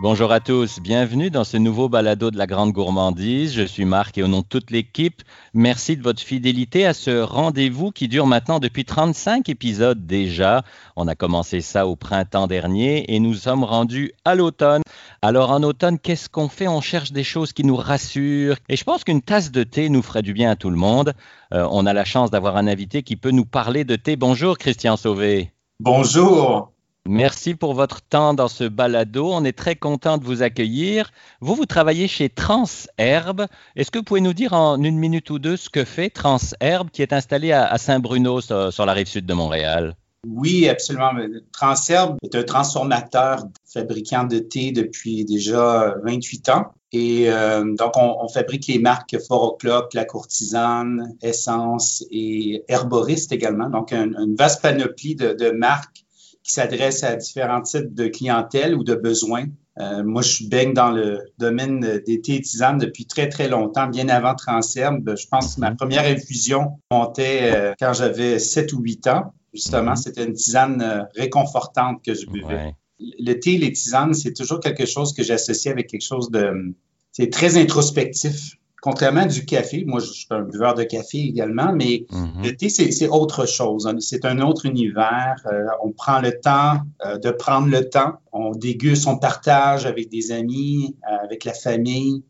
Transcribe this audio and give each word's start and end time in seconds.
Bonjour 0.00 0.30
à 0.30 0.38
tous, 0.38 0.78
bienvenue 0.78 1.28
dans 1.28 1.42
ce 1.42 1.56
nouveau 1.56 1.88
balado 1.88 2.30
de 2.30 2.38
la 2.38 2.46
Grande 2.46 2.70
Gourmandise. 2.70 3.52
Je 3.52 3.64
suis 3.64 3.84
Marc 3.84 4.16
et 4.16 4.22
au 4.22 4.28
nom 4.28 4.42
de 4.42 4.46
toute 4.46 4.70
l'équipe, 4.70 5.22
merci 5.54 5.96
de 5.96 6.04
votre 6.04 6.22
fidélité 6.22 6.86
à 6.86 6.94
ce 6.94 7.20
rendez-vous 7.20 7.90
qui 7.90 8.06
dure 8.06 8.28
maintenant 8.28 8.60
depuis 8.60 8.84
35 8.84 9.48
épisodes 9.48 10.06
déjà. 10.06 10.62
On 10.94 11.08
a 11.08 11.16
commencé 11.16 11.60
ça 11.60 11.88
au 11.88 11.96
printemps 11.96 12.46
dernier 12.46 13.12
et 13.12 13.18
nous 13.18 13.34
sommes 13.34 13.64
rendus 13.64 14.12
à 14.24 14.36
l'automne. 14.36 14.82
Alors 15.20 15.50
en 15.50 15.64
automne, 15.64 15.98
qu'est-ce 15.98 16.28
qu'on 16.28 16.48
fait? 16.48 16.68
On 16.68 16.80
cherche 16.80 17.10
des 17.10 17.24
choses 17.24 17.52
qui 17.52 17.64
nous 17.64 17.74
rassurent 17.74 18.58
et 18.68 18.76
je 18.76 18.84
pense 18.84 19.02
qu'une 19.02 19.20
tasse 19.20 19.50
de 19.50 19.64
thé 19.64 19.88
nous 19.88 20.02
ferait 20.02 20.22
du 20.22 20.32
bien 20.32 20.52
à 20.52 20.54
tout 20.54 20.70
le 20.70 20.76
monde. 20.76 21.12
Euh, 21.52 21.66
on 21.72 21.86
a 21.86 21.92
la 21.92 22.04
chance 22.04 22.30
d'avoir 22.30 22.56
un 22.56 22.68
invité 22.68 23.02
qui 23.02 23.16
peut 23.16 23.32
nous 23.32 23.46
parler 23.46 23.82
de 23.82 23.96
thé. 23.96 24.14
Bonjour 24.14 24.58
Christian 24.58 24.96
Sauvé. 24.96 25.50
Bonjour. 25.80 26.72
Merci 27.10 27.54
pour 27.54 27.72
votre 27.72 28.02
temps 28.02 28.34
dans 28.34 28.48
ce 28.48 28.64
balado. 28.64 29.30
On 29.32 29.42
est 29.42 29.56
très 29.56 29.76
content 29.76 30.18
de 30.18 30.24
vous 30.26 30.42
accueillir. 30.42 31.10
Vous, 31.40 31.54
vous 31.54 31.64
travaillez 31.64 32.06
chez 32.06 32.28
Transherbe. 32.28 33.46
Est-ce 33.76 33.90
que 33.90 33.96
vous 33.96 34.04
pouvez 34.04 34.20
nous 34.20 34.34
dire 34.34 34.52
en 34.52 34.82
une 34.82 34.98
minute 34.98 35.30
ou 35.30 35.38
deux 35.38 35.56
ce 35.56 35.70
que 35.70 35.86
fait 35.86 36.10
Transherbe, 36.10 36.90
qui 36.90 37.00
est 37.00 37.14
installé 37.14 37.50
à, 37.50 37.78
Saint-Bruno, 37.78 38.42
sur, 38.42 38.84
la 38.84 38.92
rive 38.92 39.06
sud 39.06 39.24
de 39.24 39.32
Montréal? 39.32 39.96
Oui, 40.26 40.68
absolument. 40.68 41.12
Transherbe 41.50 42.18
est 42.22 42.34
un 42.34 42.42
transformateur 42.42 43.42
fabricant 43.64 44.24
de 44.24 44.40
thé 44.40 44.72
depuis 44.72 45.24
déjà 45.24 45.94
28 46.04 46.50
ans. 46.50 46.72
Et 46.92 47.30
euh, 47.30 47.74
donc, 47.74 47.92
on, 47.96 48.28
fabrique 48.28 48.66
les 48.66 48.80
marques 48.80 49.16
Fort 49.26 49.54
O'Clock, 49.54 49.94
La 49.94 50.04
Courtisane, 50.04 51.16
Essence 51.22 52.04
et 52.10 52.64
Herboriste 52.68 53.32
également. 53.32 53.70
Donc, 53.70 53.94
une 53.94 54.34
vaste 54.36 54.60
panoplie 54.60 55.14
de 55.16 55.50
marques 55.52 56.04
qui 56.48 56.54
s'adresse 56.54 57.04
à 57.04 57.14
différents 57.14 57.60
types 57.60 57.92
de 57.94 58.08
clientèle 58.08 58.74
ou 58.74 58.82
de 58.82 58.94
besoins. 58.94 59.44
Euh, 59.80 60.02
moi, 60.02 60.22
je 60.22 60.48
baigne 60.48 60.72
dans 60.72 60.90
le 60.90 61.20
domaine 61.36 62.00
des 62.06 62.22
thés 62.22 62.36
et 62.36 62.40
tisanes 62.40 62.78
depuis 62.78 63.04
très, 63.04 63.28
très 63.28 63.48
longtemps, 63.48 63.86
bien 63.86 64.08
avant 64.08 64.34
Transherbe. 64.34 65.14
Je 65.14 65.26
pense 65.28 65.54
que 65.54 65.60
ma 65.60 65.74
première 65.74 66.04
infusion 66.04 66.80
montait 66.90 67.52
euh, 67.54 67.74
quand 67.78 67.92
j'avais 67.92 68.38
7 68.38 68.72
ou 68.72 68.80
8 68.80 69.06
ans. 69.08 69.34
Justement, 69.52 69.90
mhm. 69.90 69.96
c'était 69.96 70.24
une 70.24 70.32
tisane 70.32 70.80
euh, 70.80 71.02
réconfortante 71.14 72.02
que 72.02 72.14
je 72.14 72.26
buvais. 72.26 72.74
Le 72.98 73.34
thé 73.34 73.54
et 73.54 73.58
les 73.58 73.72
tisanes, 73.72 74.14
c'est 74.14 74.32
toujours 74.32 74.60
quelque 74.60 74.86
chose 74.86 75.12
que 75.12 75.22
j'associe 75.22 75.70
avec 75.70 75.86
quelque 75.88 76.04
chose 76.04 76.30
de... 76.30 76.74
C'est 77.12 77.30
très 77.30 77.56
introspectif 77.58 78.56
contrairement 78.80 79.26
du 79.26 79.44
café, 79.44 79.84
moi 79.86 80.00
je 80.00 80.06
suis 80.06 80.26
un 80.30 80.42
buveur 80.42 80.74
de 80.74 80.84
café 80.84 81.18
également, 81.18 81.72
mais 81.72 82.06
mhm. 82.10 82.44
le 82.44 82.56
thé, 82.56 82.68
c'est 82.68 83.08
autre 83.08 83.46
chose. 83.46 83.88
C'est 84.00 84.24
un 84.24 84.40
autre 84.40 84.66
univers. 84.66 85.36
Euh, 85.46 85.66
on 85.82 85.92
prend 85.92 86.20
le 86.20 86.38
temps 86.38 86.80
euh, 87.04 87.18
de 87.18 87.30
prendre 87.30 87.68
le 87.68 87.88
temps. 87.88 88.14
On 88.32 88.52
déguste, 88.52 89.06
on 89.06 89.18
partage 89.18 89.86
avec 89.86 90.08
des 90.10 90.32
amis, 90.32 90.96
euh, 91.10 91.24
avec 91.24 91.44
la 91.44 91.54
famille. 91.54 92.22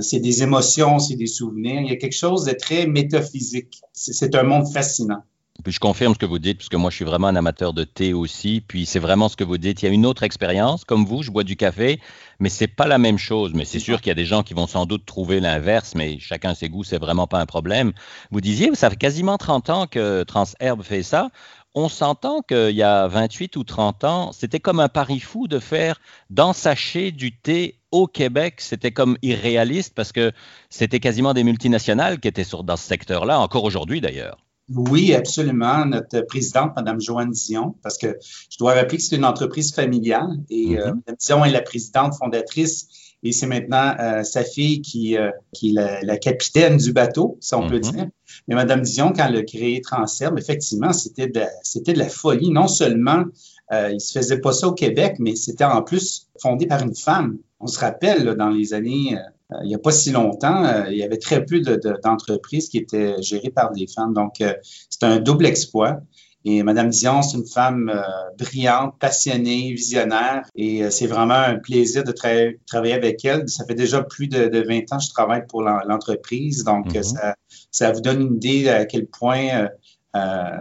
c'est 0.00 0.20
des 0.20 0.42
émotions, 0.42 0.98
c'est 0.98 1.16
des 1.16 1.26
souvenirs. 1.26 1.82
Il 1.82 1.88
y 1.88 1.92
a 1.92 1.96
quelque 1.96 2.16
chose 2.16 2.44
de 2.44 2.52
très 2.52 2.86
métaphysique. 2.86 3.82
C'est 3.92 4.34
un 4.34 4.42
monde 4.42 4.66
fascinant. 4.72 5.22
Puis 5.64 5.72
je 5.72 5.80
confirme 5.80 6.14
ce 6.14 6.18
que 6.18 6.26
vous 6.26 6.38
dites, 6.38 6.58
puisque 6.58 6.76
moi 6.76 6.88
je 6.90 6.96
suis 6.96 7.04
vraiment 7.04 7.26
un 7.26 7.34
amateur 7.34 7.72
de 7.72 7.82
thé 7.82 8.12
aussi. 8.12 8.62
Puis 8.66 8.86
c'est 8.86 9.00
vraiment 9.00 9.28
ce 9.28 9.36
que 9.36 9.42
vous 9.42 9.58
dites. 9.58 9.82
Il 9.82 9.86
y 9.86 9.88
a 9.88 9.92
une 9.92 10.06
autre 10.06 10.22
expérience. 10.22 10.84
Comme 10.84 11.04
vous, 11.04 11.22
je 11.22 11.32
bois 11.32 11.42
du 11.42 11.56
café, 11.56 12.00
mais 12.38 12.48
c'est 12.48 12.68
pas 12.68 12.86
la 12.86 12.98
même 12.98 13.18
chose. 13.18 13.52
Mais 13.54 13.64
c'est 13.64 13.80
sûr 13.80 14.00
qu'il 14.00 14.08
y 14.08 14.12
a 14.12 14.14
des 14.14 14.24
gens 14.24 14.44
qui 14.44 14.54
vont 14.54 14.68
sans 14.68 14.86
doute 14.86 15.04
trouver 15.04 15.40
l'inverse, 15.40 15.94
mais 15.96 16.20
chacun 16.20 16.54
ses 16.54 16.68
goûts, 16.68 16.84
c'est 16.84 16.98
vraiment 16.98 17.26
pas 17.26 17.40
un 17.40 17.46
problème. 17.46 17.92
Vous 18.30 18.40
disiez, 18.40 18.72
ça 18.74 18.88
fait 18.88 18.96
quasiment 18.96 19.36
30 19.36 19.70
ans 19.70 19.86
que 19.88 20.22
Transherbe 20.22 20.82
fait 20.84 21.02
ça. 21.02 21.28
On 21.74 21.88
s'entend 21.88 22.42
qu'il 22.42 22.74
y 22.76 22.82
a 22.82 23.08
28 23.08 23.56
ou 23.56 23.64
30 23.64 24.04
ans, 24.04 24.32
c'était 24.32 24.60
comme 24.60 24.80
un 24.80 24.88
pari 24.88 25.20
fou 25.20 25.48
de 25.48 25.58
faire 25.58 26.00
dans 26.30 26.52
sachet 26.52 27.12
du 27.12 27.36
thé 27.36 27.78
au 27.90 28.06
Québec. 28.06 28.60
C'était 28.60 28.92
comme 28.92 29.18
irréaliste 29.22 29.94
parce 29.94 30.12
que 30.12 30.32
c'était 30.70 31.00
quasiment 31.00 31.34
des 31.34 31.44
multinationales 31.44 32.20
qui 32.20 32.28
étaient 32.28 32.44
sur, 32.44 32.64
dans 32.64 32.76
ce 32.76 32.84
secteur-là, 32.84 33.38
encore 33.40 33.64
aujourd'hui 33.64 34.00
d'ailleurs. 34.00 34.38
Oui, 34.74 35.14
absolument. 35.14 35.86
Notre 35.86 36.20
présidente, 36.22 36.72
Mme 36.76 37.00
Joanne 37.00 37.30
Dion, 37.30 37.74
parce 37.82 37.96
que 37.96 38.18
je 38.50 38.58
dois 38.58 38.74
rappeler 38.74 38.98
que 38.98 39.02
c'est 39.02 39.16
une 39.16 39.24
entreprise 39.24 39.74
familiale 39.74 40.38
et 40.50 40.78
euh, 40.78 40.92
mm-hmm. 40.92 41.26
Dion 41.26 41.44
est 41.44 41.50
la 41.50 41.62
présidente 41.62 42.14
fondatrice 42.14 42.88
et 43.22 43.32
c'est 43.32 43.46
maintenant 43.46 43.94
euh, 43.98 44.22
sa 44.22 44.44
fille 44.44 44.80
qui, 44.80 45.16
euh, 45.16 45.30
qui 45.52 45.70
est 45.70 46.02
la, 46.02 46.16
capitaine 46.18 46.76
du 46.76 46.92
bateau, 46.92 47.36
si 47.40 47.54
on 47.54 47.68
peut 47.68 47.78
mm-hmm. 47.78 47.92
dire. 47.92 48.06
Mais 48.46 48.54
Mme 48.54 48.82
Dion, 48.82 49.12
quand 49.12 49.26
elle 49.26 49.36
a 49.36 49.42
créé 49.42 49.80
Transherbe, 49.80 50.38
effectivement, 50.38 50.92
c'était 50.92 51.28
de, 51.28 51.42
c'était 51.62 51.94
de 51.94 51.98
la 51.98 52.08
folie. 52.08 52.50
Non 52.50 52.68
seulement 52.68 53.24
euh, 53.72 53.90
il 53.92 54.00
se 54.00 54.18
faisait 54.18 54.40
pas 54.40 54.52
ça 54.52 54.68
au 54.68 54.72
Québec, 54.72 55.16
mais 55.18 55.36
c'était 55.36 55.64
en 55.64 55.82
plus 55.82 56.28
fondé 56.40 56.66
par 56.66 56.82
une 56.82 56.94
femme. 56.94 57.38
On 57.60 57.66
se 57.66 57.78
rappelle, 57.78 58.24
là, 58.24 58.34
dans 58.34 58.50
les 58.50 58.72
années 58.72 59.16
euh, 59.16 59.20
il 59.62 59.68
n'y 59.68 59.74
a 59.74 59.78
pas 59.78 59.92
si 59.92 60.10
longtemps, 60.10 60.64
euh, 60.64 60.84
il 60.90 60.98
y 60.98 61.02
avait 61.02 61.18
très 61.18 61.44
peu 61.44 61.60
d'entreprises 61.60 62.68
qui 62.68 62.78
étaient 62.78 63.20
gérées 63.22 63.50
par 63.50 63.72
des 63.72 63.86
femmes. 63.86 64.12
Donc, 64.12 64.40
euh, 64.40 64.52
c'est 64.90 65.04
un 65.04 65.18
double 65.18 65.46
exploit. 65.46 66.00
Et 66.44 66.62
Madame 66.62 66.90
Dion, 66.90 67.20
c'est 67.22 67.36
une 67.36 67.46
femme 67.46 67.92
brillante, 68.38 68.94
passionnée, 69.00 69.72
visionnaire, 69.72 70.48
et 70.54 70.88
c'est 70.88 71.08
vraiment 71.08 71.34
un 71.34 71.56
plaisir 71.56 72.04
de 72.04 72.12
travailler 72.12 72.94
avec 72.94 73.24
elle. 73.24 73.48
Ça 73.48 73.66
fait 73.66 73.74
déjà 73.74 74.02
plus 74.02 74.28
de, 74.28 74.64
20 74.66 74.92
ans 74.92 74.98
que 74.98 75.04
je 75.04 75.10
travaille 75.10 75.46
pour 75.46 75.62
l'entreprise, 75.62 76.62
donc 76.62 76.94
mm-hmm. 76.94 77.02
ça, 77.02 77.34
ça, 77.72 77.92
vous 77.92 78.00
donne 78.00 78.22
une 78.22 78.36
idée 78.36 78.68
à 78.68 78.86
quel 78.86 79.08
point 79.08 79.68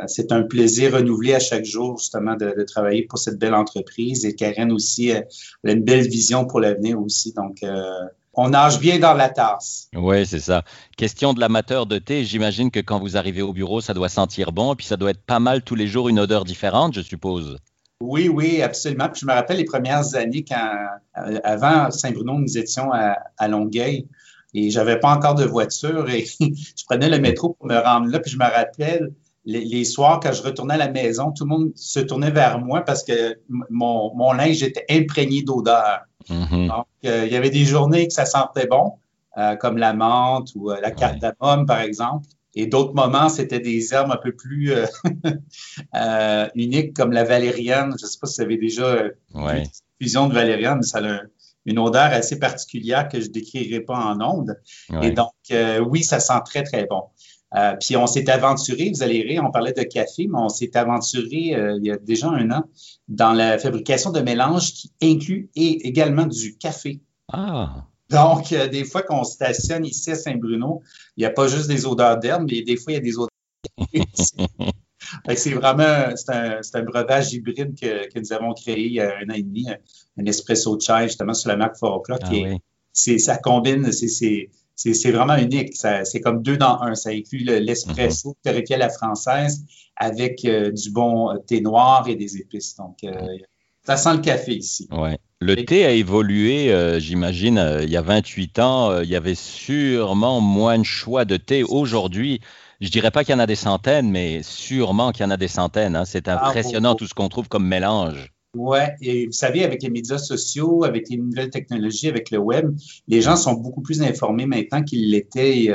c'est 0.08 0.32
un 0.32 0.42
plaisir 0.42 0.94
renouvelé 0.94 1.36
à 1.36 1.40
chaque 1.40 1.64
jour, 1.64 2.00
justement, 2.00 2.36
de, 2.36 2.64
travailler 2.64 3.04
pour 3.04 3.20
cette 3.20 3.38
belle 3.38 3.54
entreprise. 3.54 4.26
Et 4.26 4.34
Karen 4.34 4.72
aussi, 4.72 5.10
elle 5.10 5.28
a 5.64 5.72
une 5.72 5.84
belle 5.84 6.08
vision 6.08 6.48
pour 6.48 6.60
l'avenir 6.60 7.00
aussi. 7.00 7.34
Donc, 7.34 7.62
on 8.38 8.50
nage 8.50 8.80
bien 8.80 9.00
dans 9.00 9.16
la 9.16 9.30
tasse. 9.30 9.90
Oui, 9.96 10.26
c'est 10.26 10.40
ça. 10.40 10.64
Question 10.96 11.34
de 11.34 11.40
l'amateur 11.40 11.88
de 11.88 11.98
thé, 11.98 12.24
j'imagine 12.24 12.70
que 12.70 12.80
quand 12.80 13.00
vous 13.00 13.18
arrivez 13.18 13.42
au 13.42 13.52
bureau, 13.52 13.82
ça 13.82 13.96
doit 13.96 14.10
sentir 14.10 14.52
bon, 14.52 14.76
puis 14.76 14.86
ça 14.86 14.96
doit 14.96 15.10
être 15.10 15.24
pas 15.24 15.40
mal 15.40 15.64
tous 15.64 15.76
les 15.76 15.88
jours 15.88 16.08
une 16.08 16.20
odeur 16.20 16.46
différente, 16.46 16.94
je 16.94 17.02
suppose. 17.02 17.58
Oui, 18.00 18.30
oui, 18.30 18.62
absolument. 18.62 19.10
Puis 19.10 19.22
je 19.22 19.26
me 19.26 19.34
rappelle 19.34 19.58
les 19.58 19.66
premières 19.66 20.16
années 20.16 20.46
quand, 20.48 20.72
euh, 21.18 21.40
avant 21.44 21.90
Saint-Bruno, 21.90 22.34
nous 22.34 22.58
étions 22.60 22.92
à, 22.94 23.48
Longueuil 23.48 24.08
et 24.54 24.70
j'avais 24.70 25.00
pas 25.00 25.10
encore 25.10 25.34
de 25.34 25.44
voiture 25.44 26.08
et 26.08 26.26
je 26.40 26.86
prenais 26.86 27.10
le 27.10 27.18
métro 27.18 27.56
pour 27.60 27.68
me 27.68 27.78
rendre 27.78 28.08
là. 28.08 28.20
Puis 28.20 28.32
je 28.32 28.38
me 28.38 28.44
rappelle 28.44 29.14
les, 29.48 29.86
soirs 29.86 30.20
quand 30.22 30.34
je 30.34 30.44
retournais 30.44 30.74
à 30.74 30.78
la 30.78 30.90
maison, 30.90 31.32
tout 31.32 31.46
le 31.46 31.50
monde 31.50 31.72
se 31.76 32.00
tournait 32.02 32.32
vers 32.32 32.60
moi 32.60 32.82
parce 32.82 33.04
que 33.04 33.40
mon, 33.70 34.14
mon 34.14 34.34
linge 34.34 34.62
était 34.62 34.86
imprégné 34.90 35.42
d'odeur. 35.42 36.02
Mm-hmm. 36.30 36.68
Donc, 36.68 36.88
euh, 37.06 37.26
il 37.26 37.32
y 37.32 37.36
avait 37.36 37.50
des 37.50 37.64
journées 37.64 38.08
que 38.08 38.14
ça 38.14 38.26
sentait 38.26 38.68
bon, 38.68 38.94
euh, 39.38 39.56
comme 39.56 39.78
la 39.78 39.94
menthe 39.94 40.50
ou 40.56 40.70
euh, 40.70 40.82
la 40.82 40.92
cardamome, 40.92 41.66
par 41.66 41.80
exemple. 41.80 42.28
Et 42.56 42.66
d'autres 42.66 42.94
moments, 42.94 43.30
c'était 43.30 43.60
des 43.60 43.94
herbes 43.94 44.12
un 44.12 44.18
peu 44.18 44.34
plus 44.34 44.74
uniques, 46.56 46.94
comme 46.96 47.12
la 47.12 47.24
valériane. 47.24 47.96
Je 47.98 48.04
ne 48.06 48.10
sais 48.10 48.18
pas 48.20 48.28
si 48.28 48.42
vous 48.42 48.46
avez 48.46 48.58
déjà 48.58 49.04
une 49.36 49.64
fusion 50.02 50.28
de 50.28 50.34
valériane, 50.34 50.80
mais 50.80 50.88
ça 50.88 51.00
a 51.00 51.22
une 51.66 51.80
odeur 51.80 52.12
assez 52.12 52.40
particulière 52.40 53.10
que 53.10 53.22
je 53.22 53.28
ne 53.28 53.32
décrirai 53.32 53.82
pas 53.82 53.98
en 53.98 54.20
ondes. 54.22 54.60
Et 55.04 55.12
donc, 55.12 55.34
oui, 55.88 56.04
ça 56.04 56.20
sent 56.20 56.42
très, 56.46 56.64
très 56.64 56.88
bon. 56.88 57.04
Puis 57.80 57.96
on 57.96 58.08
s'est 58.08 58.30
aventuré, 58.30 58.92
vous 58.94 59.04
allez 59.04 59.22
rire, 59.22 59.44
on 59.46 59.52
parlait 59.52 59.74
de 59.74 59.84
café, 59.84 60.28
mais 60.28 60.40
on 60.40 60.50
s'est 60.50 60.76
aventuré 60.76 61.56
il 61.78 61.82
y 61.84 61.92
a 61.92 61.98
déjà 61.98 62.30
un 62.30 62.52
an 62.52 62.64
dans 63.08 63.34
la 63.34 63.58
fabrication 63.58 64.12
de 64.12 64.20
mélanges 64.20 64.74
qui 64.74 64.92
inclut 65.02 65.50
également 65.56 66.26
du 66.26 66.58
café. 66.58 67.00
Ah. 67.32 67.88
Donc, 68.10 68.54
euh, 68.54 68.68
des 68.68 68.86
fois 68.86 69.02
qu'on 69.02 69.24
stationne 69.24 69.86
ici 69.86 70.12
à 70.12 70.16
Saint-Bruno, 70.16 70.82
il 71.18 71.22
n'y 71.22 71.26
a 71.26 71.30
pas 71.30 71.48
juste 71.48 71.68
des 71.68 71.86
odeurs 71.86 72.18
d'herbe, 72.18 72.48
mais 72.50 72.62
des 72.62 72.78
fois, 72.78 72.94
il 72.94 72.96
y 72.96 73.00
a 73.00 73.02
des 73.02 73.18
odeurs. 73.18 73.28
c'est 75.36 75.54
vraiment 75.54 76.16
c'est 76.16 76.32
un, 76.32 76.62
un, 76.74 76.84
breuvage 76.84 77.34
hybride 77.34 77.80
que, 77.80 78.10
que, 78.10 78.20
nous 78.20 78.34
avons 78.34 78.54
créé 78.54 78.86
il 78.86 78.94
y 78.94 79.02
a 79.02 79.18
un 79.18 79.30
an 79.30 79.34
et 79.34 79.44
demi, 79.44 79.68
un, 80.18 80.26
espresso 80.26 80.80
chai, 80.80 81.04
justement, 81.04 81.34
sur 81.34 81.50
la 81.50 81.58
marque 81.58 81.78
Four 81.78 81.98
O'Clock. 81.98 82.22
Ah, 82.24 82.58
ça 82.94 83.38
combine, 83.38 83.92
c'est 83.92 84.50
vraiment 85.12 85.38
unique. 85.38 85.76
C'est 85.76 86.22
comme 86.22 86.42
deux 86.42 86.58
dans 86.58 86.82
un. 86.82 86.96
Ça 86.96 87.10
inclut 87.10 87.44
l'espresso 87.44 88.36
mm 88.46 88.74
à 88.74 88.78
la 88.78 88.90
française 88.90 89.64
avec 89.96 90.46
euh, 90.46 90.72
du 90.72 90.92
bon 90.92 91.38
thé 91.48 91.62
noir 91.62 92.08
et 92.08 92.16
des 92.16 92.38
épices. 92.38 92.76
Donc, 92.76 92.98
euh, 93.04 93.12
ça 93.84 93.98
sent 93.98 94.14
le 94.14 94.20
café 94.20 94.56
ici. 94.56 94.88
Ouais. 94.92 95.18
Le 95.40 95.56
thé 95.56 95.86
a 95.86 95.92
évolué, 95.92 96.72
euh, 96.72 97.00
j'imagine, 97.00 97.80
il 97.84 97.90
y 97.90 97.98
a 97.98 98.02
28 98.02 98.60
ans, 98.60 99.02
il 99.02 99.10
y 99.10 99.16
avait 99.16 99.36
sûrement 99.36 100.42
moins 100.42 100.80
de 100.80 100.84
choix 100.84 101.26
de 101.26 101.38
thé. 101.38 101.64
Aujourd'hui, 101.64 102.42
je 102.82 102.90
dirais 102.90 103.12
pas 103.12 103.24
qu'il 103.24 103.34
y 103.34 103.36
en 103.36 103.40
a 103.40 103.48
des 103.48 103.56
centaines, 103.56 104.10
mais 104.10 104.42
sûrement 104.44 105.12
qu'il 105.12 105.24
y 105.24 105.26
en 105.26 105.32
a 105.32 105.38
des 105.38 105.48
centaines. 105.48 105.96
Hein. 105.96 106.06
C'est 106.06 106.28
ah, 106.28 106.48
impressionnant 106.48 106.96
tout 106.96 107.08
ce 107.08 107.14
qu'on 107.14 107.30
trouve 107.30 107.48
comme 107.48 107.66
mélange. 107.66 108.32
Oui, 108.58 108.80
et 109.02 109.28
vous 109.28 109.32
savez, 109.32 109.64
avec 109.64 109.84
les 109.84 109.90
médias 109.90 110.18
sociaux, 110.18 110.84
avec 110.84 111.10
les 111.10 111.18
nouvelles 111.18 111.50
technologies, 111.50 112.10
avec 112.10 112.32
le 112.32 112.40
web, 112.40 112.76
les 113.08 113.22
gens 113.22 113.36
sont 113.36 113.54
beaucoup 113.54 113.82
plus 113.82 114.02
informés 114.02 114.46
maintenant 114.46 114.84
qu'ils 114.84 115.12
l'étaient 115.12 115.70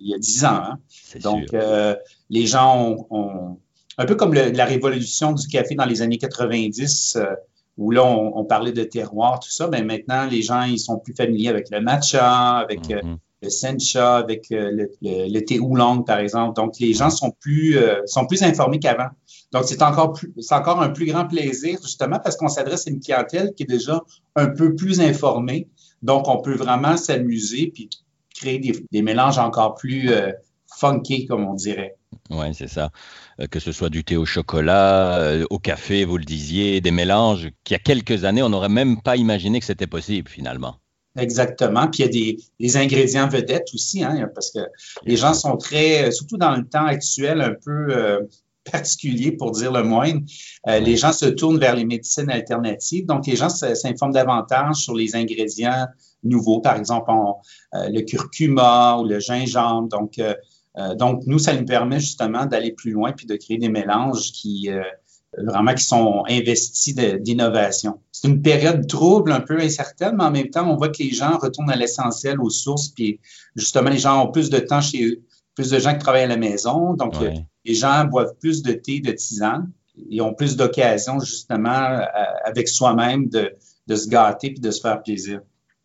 il 0.00 0.10
y 0.10 0.14
a 0.14 0.18
dix 0.18 0.44
ans. 0.44 0.60
Hein. 0.62 0.78
Donc, 1.22 1.52
euh, 1.54 1.94
les 2.30 2.46
gens 2.46 3.06
ont, 3.10 3.58
un 3.98 4.04
peu 4.04 4.14
comme 4.14 4.34
la 4.34 4.64
révolution 4.64 5.32
du 5.32 5.46
café 5.48 5.74
dans 5.74 5.84
les 5.84 6.02
années 6.02 6.18
90, 6.18 7.16
euh, 7.16 7.26
où 7.76 7.90
là, 7.90 8.04
on, 8.04 8.44
parlait 8.44 8.72
de 8.72 8.84
terroir, 8.84 9.40
tout 9.40 9.50
ça, 9.50 9.68
mais 9.68 9.82
maintenant, 9.82 10.26
les 10.26 10.42
gens, 10.42 10.62
ils 10.62 10.78
sont 10.78 10.98
plus 10.98 11.14
familiers 11.14 11.48
avec 11.48 11.70
le 11.70 11.80
matcha, 11.80 12.56
avec 12.56 12.88
mm-hmm 12.88 13.16
le 13.42 13.50
sencha, 13.50 14.16
avec 14.16 14.50
euh, 14.52 14.70
le, 14.70 14.90
le, 15.02 15.40
thé 15.40 15.58
oolong, 15.58 16.02
par 16.02 16.18
exemple. 16.18 16.54
Donc, 16.54 16.78
les 16.78 16.92
gens 16.94 17.10
sont 17.10 17.30
plus, 17.30 17.76
euh, 17.76 18.00
sont 18.06 18.26
plus 18.26 18.42
informés 18.42 18.78
qu'avant. 18.78 19.08
Donc, 19.56 19.64
c'est 19.64 19.80
encore, 19.80 20.12
plus, 20.12 20.34
c'est 20.38 20.54
encore 20.54 20.82
un 20.82 20.90
plus 20.90 21.06
grand 21.06 21.26
plaisir, 21.26 21.78
justement, 21.82 22.18
parce 22.22 22.36
qu'on 22.36 22.48
s'adresse 22.48 22.86
à 22.86 22.90
une 22.90 23.00
clientèle 23.00 23.54
qui 23.56 23.62
est 23.62 23.66
déjà 23.66 24.02
un 24.34 24.48
peu 24.48 24.74
plus 24.74 25.00
informée. 25.00 25.66
Donc, 26.02 26.28
on 26.28 26.42
peut 26.42 26.54
vraiment 26.54 26.98
s'amuser 26.98 27.70
puis 27.72 27.88
créer 28.34 28.58
des, 28.58 28.84
des 28.92 29.00
mélanges 29.00 29.38
encore 29.38 29.74
plus 29.74 30.10
euh, 30.10 30.30
funky, 30.78 31.24
comme 31.24 31.46
on 31.46 31.54
dirait. 31.54 31.96
Oui, 32.28 32.52
c'est 32.52 32.68
ça. 32.68 32.90
que 33.50 33.58
ce 33.58 33.72
soit 33.72 33.88
du 33.88 34.04
thé 34.04 34.18
au 34.18 34.26
chocolat, 34.26 35.38
au 35.48 35.58
café, 35.58 36.04
vous 36.04 36.18
le 36.18 36.24
disiez, 36.26 36.82
des 36.82 36.90
mélanges 36.90 37.48
qu'il 37.64 37.72
y 37.72 37.76
a 37.76 37.78
quelques 37.78 38.26
années, 38.26 38.42
on 38.42 38.50
n'aurait 38.50 38.68
même 38.68 39.00
pas 39.00 39.16
imaginé 39.16 39.58
que 39.58 39.64
c'était 39.64 39.86
possible 39.86 40.28
finalement. 40.28 40.76
Exactement. 41.16 41.88
Puis 41.88 42.02
il 42.02 42.06
y 42.06 42.08
a 42.08 42.12
des, 42.12 42.36
des 42.60 42.76
ingrédients 42.76 43.26
vedettes 43.26 43.68
aussi, 43.72 44.04
hein, 44.04 44.28
parce 44.34 44.50
que 44.50 44.58
les 45.06 45.16
gens 45.16 45.32
sont 45.32 45.56
très, 45.56 46.10
surtout 46.10 46.36
dans 46.36 46.54
le 46.54 46.68
temps 46.68 46.84
actuel, 46.84 47.40
un 47.40 47.54
peu 47.54 47.86
euh, 47.96 48.20
particulier 48.70 49.32
pour 49.32 49.52
dire 49.52 49.72
le 49.72 49.82
moindre. 49.82 50.20
Euh, 50.68 50.78
les 50.80 50.96
gens 50.96 51.12
se 51.12 51.26
tournent 51.26 51.58
vers 51.58 51.74
les 51.74 51.84
médecines 51.84 52.30
alternatives. 52.30 53.06
Donc, 53.06 53.26
les 53.26 53.36
gens 53.36 53.48
s'informent 53.48 54.12
davantage 54.12 54.76
sur 54.76 54.94
les 54.94 55.16
ingrédients 55.16 55.86
nouveaux, 56.22 56.60
par 56.60 56.76
exemple 56.76 57.10
euh, 57.74 57.88
le 57.88 58.00
curcuma 58.02 58.98
ou 58.98 59.04
le 59.04 59.20
gingembre. 59.20 59.88
Donc, 59.88 60.20
donc, 60.98 61.22
nous, 61.24 61.38
ça 61.38 61.54
nous 61.54 61.64
permet 61.64 62.00
justement 62.00 62.44
d'aller 62.44 62.70
plus 62.70 62.90
loin 62.90 63.12
puis 63.12 63.24
de 63.24 63.34
créer 63.36 63.56
des 63.56 63.70
mélanges 63.70 64.30
qui 64.32 64.68
vraiment 65.38 65.74
qui 65.74 65.84
sont 65.84 66.24
investis 66.28 66.94
d'innovation. 66.94 68.00
C'est 68.12 68.28
une 68.28 68.42
période 68.42 68.86
trouble, 68.86 69.32
un 69.32 69.40
peu 69.40 69.58
incertaine, 69.60 70.16
mais 70.16 70.24
en 70.24 70.30
même 70.30 70.50
temps, 70.50 70.70
on 70.70 70.76
voit 70.76 70.88
que 70.88 71.02
les 71.02 71.12
gens 71.12 71.36
retournent 71.38 71.70
à 71.70 71.76
l'essentiel, 71.76 72.40
aux 72.40 72.50
sources, 72.50 72.88
puis 72.88 73.20
justement, 73.54 73.90
les 73.90 73.98
gens 73.98 74.24
ont 74.24 74.30
plus 74.30 74.50
de 74.50 74.58
temps 74.58 74.80
chez 74.80 75.04
eux, 75.04 75.22
plus 75.56 75.70
de 75.70 75.78
gens 75.80 75.92
qui 75.94 75.98
travaillent 75.98 76.22
à 76.22 76.28
la 76.28 76.36
maison, 76.36 76.94
donc 76.94 77.14
les 77.64 77.74
gens 77.74 78.04
boivent 78.04 78.36
plus 78.38 78.62
de 78.62 78.72
thé, 78.72 79.00
de 79.00 79.10
tisane, 79.10 79.72
et 80.10 80.20
ont 80.20 80.34
plus 80.34 80.56
d'occasions 80.56 81.18
justement 81.18 81.70
euh, 81.70 82.04
avec 82.44 82.68
soi-même 82.68 83.28
de, 83.28 83.56
de 83.86 83.96
se 83.96 84.08
gâter 84.08 84.50
puis 84.50 84.60
de 84.60 84.70
se 84.70 84.80
faire 84.80 85.02
plaisir. 85.02 85.40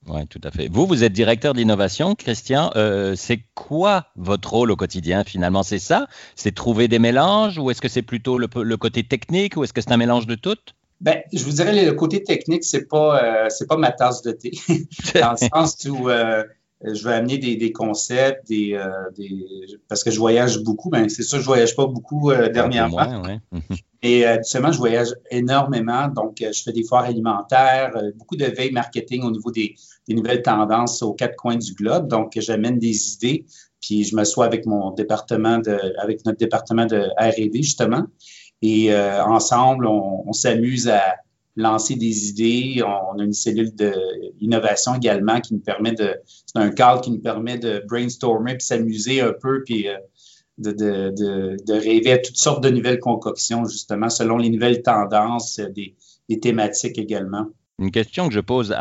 Oui, 0.08 0.26
tout 0.28 0.42
à 0.44 0.50
fait. 0.50 0.68
Vous, 0.68 0.88
vous 0.88 1.04
êtes 1.04 1.14
directeur 1.14 1.54
d'innovation, 1.54 2.16
Christian. 2.16 2.72
Euh, 2.76 3.14
c'est 3.16 3.44
quoi 3.54 4.08
votre 4.16 4.52
rôle 4.52 4.72
au 4.72 4.76
quotidien 4.76 5.24
finalement? 5.24 5.62
C'est 5.62 5.80
ça? 5.80 6.08
C'est 6.36 6.54
trouver 6.56 6.88
des 6.88 6.98
mélanges? 6.98 7.60
Ou 7.60 7.70
est-ce 7.70 7.82
que 7.82 7.88
c'est 7.88 8.02
plutôt 8.02 8.38
le, 8.40 8.48
côté 8.78 9.04
technique? 9.04 9.58
Ou 9.58 9.64
est-ce 9.64 9.74
que 9.74 9.82
c'est 9.82 9.92
un 9.92 9.98
mélange 9.98 10.26
de 10.26 10.36
tout? 10.36 10.58
Ben, 11.02 11.22
je 11.32 11.44
vous 11.44 11.52
dirais 11.52 11.86
le 11.86 11.94
côté 11.94 12.24
technique, 12.24 12.64
c'est 12.64 12.88
pas 12.88 13.24
euh, 13.24 13.50
c'est 13.50 13.68
pas 13.68 13.78
ma 13.78 13.92
tasse 13.92 14.22
de 14.22 14.34
thé, 14.34 14.52
dans 15.20 15.32
le 15.32 15.38
sens 15.38 15.76
où 15.86 16.10
euh, 16.10 16.44
je 16.84 17.04
vais 17.04 17.14
amener 17.14 17.38
des, 17.38 17.56
des 17.56 17.72
concepts, 17.72 18.48
des, 18.48 18.80
des, 19.18 19.46
parce 19.88 20.04
que 20.04 20.12
je 20.12 20.20
voyage 20.20 20.60
beaucoup. 20.64 20.90
Ben 20.90 21.10
c'est 21.10 21.24
sûr, 21.24 21.40
je 21.40 21.46
voyage 21.46 21.76
pas 21.76 21.86
beaucoup 21.86 22.32
dernièrement. 22.54 23.22
Ouais, 23.22 23.40
Et 24.04 24.26
euh, 24.26 24.38
je 24.44 24.78
voyage 24.78 25.14
énormément. 25.30 26.08
Donc, 26.08 26.42
euh, 26.42 26.52
je 26.52 26.64
fais 26.64 26.72
des 26.72 26.84
foires 26.84 27.04
alimentaires, 27.04 27.96
euh, 27.96 28.12
beaucoup 28.16 28.36
de 28.36 28.46
veille 28.46 28.72
marketing 28.72 29.24
au 29.24 29.32
niveau 29.32 29.52
des, 29.52 29.76
des, 30.08 30.16
nouvelles 30.16 30.42
tendances 30.42 31.04
aux 31.04 31.14
quatre 31.14 31.36
coins 31.36 31.58
du 31.58 31.74
globe. 31.74 32.08
Donc, 32.08 32.34
j'amène 32.36 32.80
des 32.80 33.14
idées, 33.14 33.46
puis 33.80 34.04
je 34.04 34.16
me 34.16 34.22
m'assois 34.22 34.46
avec 34.46 34.66
mon 34.66 34.92
département 34.92 35.60
de, 35.60 35.78
avec 36.00 36.26
notre 36.26 36.40
département 36.40 36.86
de 36.86 37.10
R&D 37.18 37.52
justement. 37.62 38.04
Et 38.64 38.94
euh, 38.94 39.24
ensemble, 39.24 39.86
on, 39.86 40.28
on 40.28 40.34
s'amuse 40.34 40.88
à 40.88 41.16
lancer 41.56 41.96
des 41.96 42.30
idées. 42.30 42.84
On, 42.84 43.20
a 43.20 43.24
une 43.24 43.34
cellule 43.34 43.72
d'innovation 44.40 44.96
également 44.96 45.40
qui 45.42 45.54
nous 45.54 45.60
permet 45.60 45.94
de, 45.94 46.16
c'est 46.26 46.60
un 46.60 46.70
cadre 46.70 47.02
qui 47.02 47.12
nous 47.12 47.20
permet 47.20 47.58
de 47.58 47.84
brainstormer 47.88 48.56
puis 48.56 48.66
s'amuser 48.66 49.22
un 49.22 49.34
peu, 49.34 49.64
puis 49.64 49.88
de, 50.58 50.72
de, 50.72 51.58
de, 51.66 51.74
rêver 51.74 52.14
à 52.14 52.18
toutes 52.18 52.38
sortes 52.38 52.64
de 52.64 52.70
nouvelles 52.70 53.00
concoctions, 53.00 53.66
justement, 53.66 54.10
selon 54.10 54.38
les 54.38 54.50
nouvelles 54.50 54.82
tendances, 54.82 55.60
euh, 55.60 55.70
des, 55.70 55.96
thématiques 56.40 56.98
également. 56.98 57.48
Une 57.78 57.92
question 57.92 58.30
que 58.30 58.34
je 58.34 58.40
pose 58.40 58.74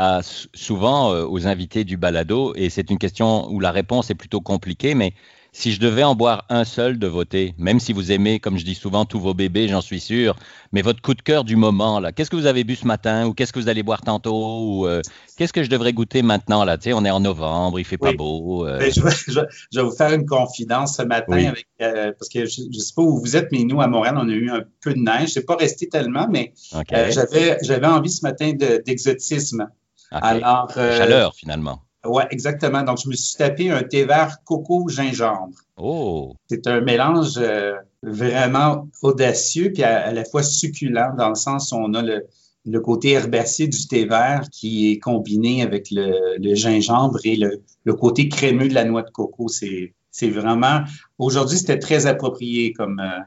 souvent 0.54 1.12
euh, 1.12 1.24
aux 1.24 1.48
invités 1.48 1.82
du 1.82 1.96
balado, 1.96 2.52
et 2.54 2.70
c'est 2.70 2.90
une 2.90 2.98
question 2.98 3.48
où 3.50 3.58
la 3.58 3.72
réponse 3.72 4.08
est 4.10 4.14
plutôt 4.14 4.40
compliquée, 4.40 4.94
mais 4.94 5.14
si 5.52 5.72
je 5.72 5.80
devais 5.80 6.04
en 6.04 6.14
boire 6.14 6.44
un 6.48 6.64
seul 6.64 6.98
de 6.98 7.06
voter, 7.06 7.54
même 7.58 7.80
si 7.80 7.92
vous 7.92 8.12
aimez, 8.12 8.38
comme 8.40 8.58
je 8.58 8.64
dis 8.64 8.74
souvent, 8.74 9.04
tous 9.04 9.18
vos 9.18 9.34
bébés, 9.34 9.68
j'en 9.68 9.80
suis 9.80 10.00
sûr, 10.00 10.36
mais 10.72 10.82
votre 10.82 11.02
coup 11.02 11.14
de 11.14 11.22
cœur 11.22 11.44
du 11.44 11.56
moment, 11.56 12.00
là, 12.00 12.12
qu'est-ce 12.12 12.30
que 12.30 12.36
vous 12.36 12.46
avez 12.46 12.64
bu 12.64 12.76
ce 12.76 12.86
matin 12.86 13.26
ou 13.26 13.34
qu'est-ce 13.34 13.52
que 13.52 13.58
vous 13.58 13.68
allez 13.68 13.82
boire 13.82 14.02
tantôt 14.02 14.60
ou 14.60 14.86
euh, 14.86 15.02
qu'est-ce 15.36 15.52
que 15.52 15.62
je 15.62 15.70
devrais 15.70 15.92
goûter 15.92 16.22
maintenant 16.22 16.64
là? 16.64 16.78
Tu 16.78 16.84
sais, 16.84 16.92
on 16.92 17.04
est 17.04 17.10
en 17.10 17.20
novembre, 17.20 17.80
il 17.80 17.84
fait 17.84 17.98
pas 17.98 18.12
beau. 18.12 18.66
Euh. 18.66 18.78
Ben, 18.78 18.92
je, 18.92 19.00
vais, 19.00 19.82
vous 19.82 19.90
faire 19.90 20.12
une 20.12 20.26
confidence 20.26 20.96
ce 20.96 21.02
matin 21.02 21.48
avec, 21.48 21.66
euh, 21.82 22.12
parce 22.18 22.28
que 22.28 22.46
je, 22.46 22.62
ne 22.62 22.72
sais 22.72 22.94
pas 22.94 23.02
où 23.02 23.18
vous 23.18 23.36
êtes, 23.36 23.50
mais 23.50 23.64
nous 23.64 23.80
à 23.80 23.88
Montréal, 23.88 24.16
on 24.18 24.28
a 24.28 24.32
eu 24.32 24.50
un 24.50 24.62
peu 24.80 24.94
de 24.94 25.00
neige. 25.00 25.30
C'est 25.30 25.46
pas 25.46 25.56
resté 25.56 25.88
tellement, 25.88 26.28
mais 26.30 26.52
j'avais 26.90 27.58
j'avais 27.62 27.86
envie 27.86 28.10
ce 28.10 28.22
matin 28.22 28.52
d'exotisme. 28.86 29.68
Alors, 30.12 30.70
chaleur 30.72 31.34
finalement. 31.34 31.82
Oui, 32.04 32.22
exactement. 32.30 32.82
Donc, 32.82 32.98
je 33.02 33.08
me 33.08 33.14
suis 33.14 33.36
tapé 33.36 33.70
un 33.70 33.82
thé 33.82 34.04
vert 34.04 34.38
coco-gingembre. 34.44 35.58
Oh! 35.76 36.34
C'est 36.48 36.66
un 36.66 36.80
mélange 36.80 37.34
euh, 37.36 37.74
vraiment 38.02 38.88
audacieux 39.02 39.70
puis 39.72 39.82
à, 39.82 40.10
la 40.12 40.24
fois 40.24 40.42
succulent 40.42 41.14
dans 41.18 41.28
le 41.28 41.34
sens 41.34 41.72
où 41.72 41.76
on 41.76 41.92
a 41.94 42.02
le, 42.02 42.24
le, 42.64 42.80
côté 42.80 43.10
herbacé 43.12 43.66
du 43.68 43.86
thé 43.86 44.06
vert 44.06 44.44
qui 44.50 44.92
est 44.92 44.98
combiné 44.98 45.62
avec 45.62 45.90
le, 45.90 46.38
le 46.38 46.54
gingembre 46.54 47.18
et 47.24 47.36
le, 47.36 47.62
le, 47.84 47.94
côté 47.94 48.28
crémeux 48.28 48.68
de 48.68 48.74
la 48.74 48.84
noix 48.84 49.02
de 49.02 49.10
coco. 49.10 49.48
C'est, 49.48 49.94
c'est 50.10 50.30
vraiment... 50.30 50.80
Aujourd'hui, 51.18 51.58
c'était 51.58 51.78
très 51.78 52.06
approprié 52.06 52.72
comme... 52.72 52.98
Euh, 53.00 53.20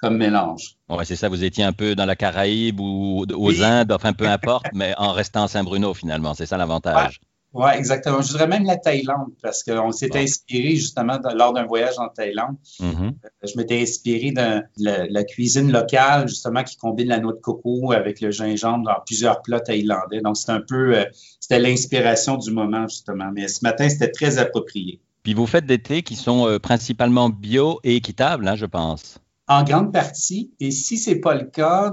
comme 0.00 0.16
mélange. 0.16 0.76
Ouais, 0.88 1.04
c'est 1.04 1.14
ça, 1.14 1.28
vous 1.28 1.44
étiez 1.44 1.62
un 1.62 1.74
peu 1.74 1.94
dans 1.94 2.06
la 2.06 2.16
Caraïbe 2.16 2.80
ou 2.80 3.26
aux 3.30 3.62
Indes, 3.62 3.92
enfin 3.92 4.14
peu 4.14 4.26
importe, 4.26 4.64
mais 4.72 4.94
en 4.96 5.12
restant 5.12 5.44
à 5.44 5.48
Saint-Bruno 5.48 5.92
finalement, 5.92 6.32
c'est 6.32 6.46
ça 6.46 6.56
l'avantage. 6.56 7.20
Oui, 7.52 7.70
exactement. 7.74 8.22
Je 8.22 8.28
dirais 8.28 8.46
même 8.46 8.64
la 8.64 8.76
Thaïlande, 8.76 9.32
parce 9.42 9.64
qu'on 9.64 9.90
s'est 9.90 10.16
inspiré 10.16 10.76
justement 10.76 11.18
lors 11.34 11.52
d'un 11.52 11.66
voyage 11.66 11.98
en 11.98 12.08
Thaïlande. 12.08 12.56
Mm-hmm. 12.80 13.08
Euh, 13.08 13.28
je 13.42 13.56
m'étais 13.56 13.82
inspiré 13.82 14.30
de 14.30 14.62
la, 14.78 15.24
cuisine 15.24 15.72
locale, 15.72 16.28
justement, 16.28 16.62
qui 16.62 16.76
combine 16.76 17.08
la 17.08 17.18
noix 17.18 17.32
de 17.32 17.40
coco 17.40 17.92
avec 17.92 18.20
le 18.20 18.30
gingembre 18.30 18.84
dans 18.84 19.00
plusieurs 19.04 19.42
plats 19.42 19.60
thaïlandais. 19.60 20.20
Donc, 20.20 20.36
c'est 20.36 20.52
un 20.52 20.60
peu, 20.60 20.96
euh, 20.96 21.04
c'était 21.40 21.58
l'inspiration 21.58 22.36
du 22.36 22.52
moment, 22.52 22.86
justement. 22.86 23.30
Mais 23.34 23.48
ce 23.48 23.64
matin, 23.64 23.88
c'était 23.88 24.12
très 24.12 24.38
approprié. 24.38 25.00
Puis 25.24 25.34
vous 25.34 25.46
faites 25.46 25.66
des 25.66 25.80
thés 25.80 26.02
qui 26.02 26.14
sont 26.14 26.46
euh, 26.46 26.60
principalement 26.60 27.30
bio 27.30 27.80
et 27.82 27.96
équitables, 27.96 28.46
hein, 28.46 28.54
je 28.54 28.66
pense. 28.66 29.18
En 29.48 29.64
grande 29.64 29.92
partie. 29.92 30.52
Et 30.60 30.70
si 30.70 30.96
c'est 30.96 31.18
pas 31.18 31.34
le 31.34 31.46
cas, 31.46 31.90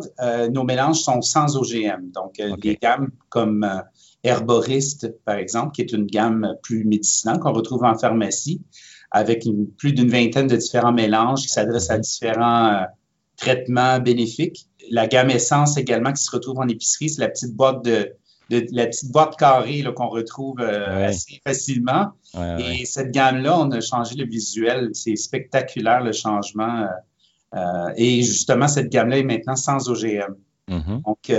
nos 0.51 0.63
mélanges 0.63 0.99
sont 0.99 1.23
sans 1.23 1.57
OGM. 1.57 2.11
Donc, 2.13 2.35
des 2.61 2.77
gammes 2.79 3.09
comme 3.29 3.65
herboriste, 4.27 5.15
par 5.23 5.35
exemple, 5.35 5.71
qui 5.73 5.81
est 5.81 5.91
une 5.91 6.05
gamme 6.05 6.55
plus 6.61 6.83
médicinale 6.83 7.39
qu'on 7.39 7.53
retrouve 7.53 7.83
en 7.83 7.97
pharmacie, 7.97 8.61
avec 9.11 9.47
plus 9.77 9.93
d'une 9.93 10.09
vingtaine 10.09 10.47
de 10.47 10.55
différents 10.55 10.91
mélanges 10.91 11.43
qui 11.43 11.49
s'adressent 11.49 11.89
à 11.89 11.97
différents 11.97 12.67
euh, 12.67 12.83
traitements 13.37 13.99
bénéfiques. 13.99 14.67
La 14.91 15.07
gamme 15.07 15.29
essence 15.29 15.77
également 15.77 16.11
qui 16.11 16.23
se 16.23 16.31
retrouve 16.31 16.59
en 16.59 16.67
épicerie, 16.67 17.09
c'est 17.09 17.21
la 17.21 17.29
petite 17.29 17.55
boîte 17.55 17.83
de, 17.85 18.13
la 18.49 18.87
petite 18.87 19.11
boîte 19.11 19.35
carrée 19.37 19.83
qu'on 19.95 20.07
retrouve 20.07 20.59
euh, 20.59 21.07
assez 21.07 21.41
facilement. 21.45 22.11
Et 22.59 22.85
cette 22.85 23.11
gamme-là, 23.11 23.59
on 23.59 23.71
a 23.71 23.81
changé 23.81 24.15
le 24.15 24.25
visuel. 24.25 24.89
C'est 24.93 25.15
spectaculaire 25.15 26.01
le 26.01 26.13
changement. 26.13 26.85
Euh, 27.55 27.89
et 27.97 28.21
justement, 28.21 28.67
cette 28.67 28.89
gamme-là 28.89 29.17
est 29.17 29.23
maintenant 29.23 29.57
sans 29.57 29.89
OGM. 29.89 30.35
Mm-hmm. 30.69 31.03
Donc, 31.03 31.29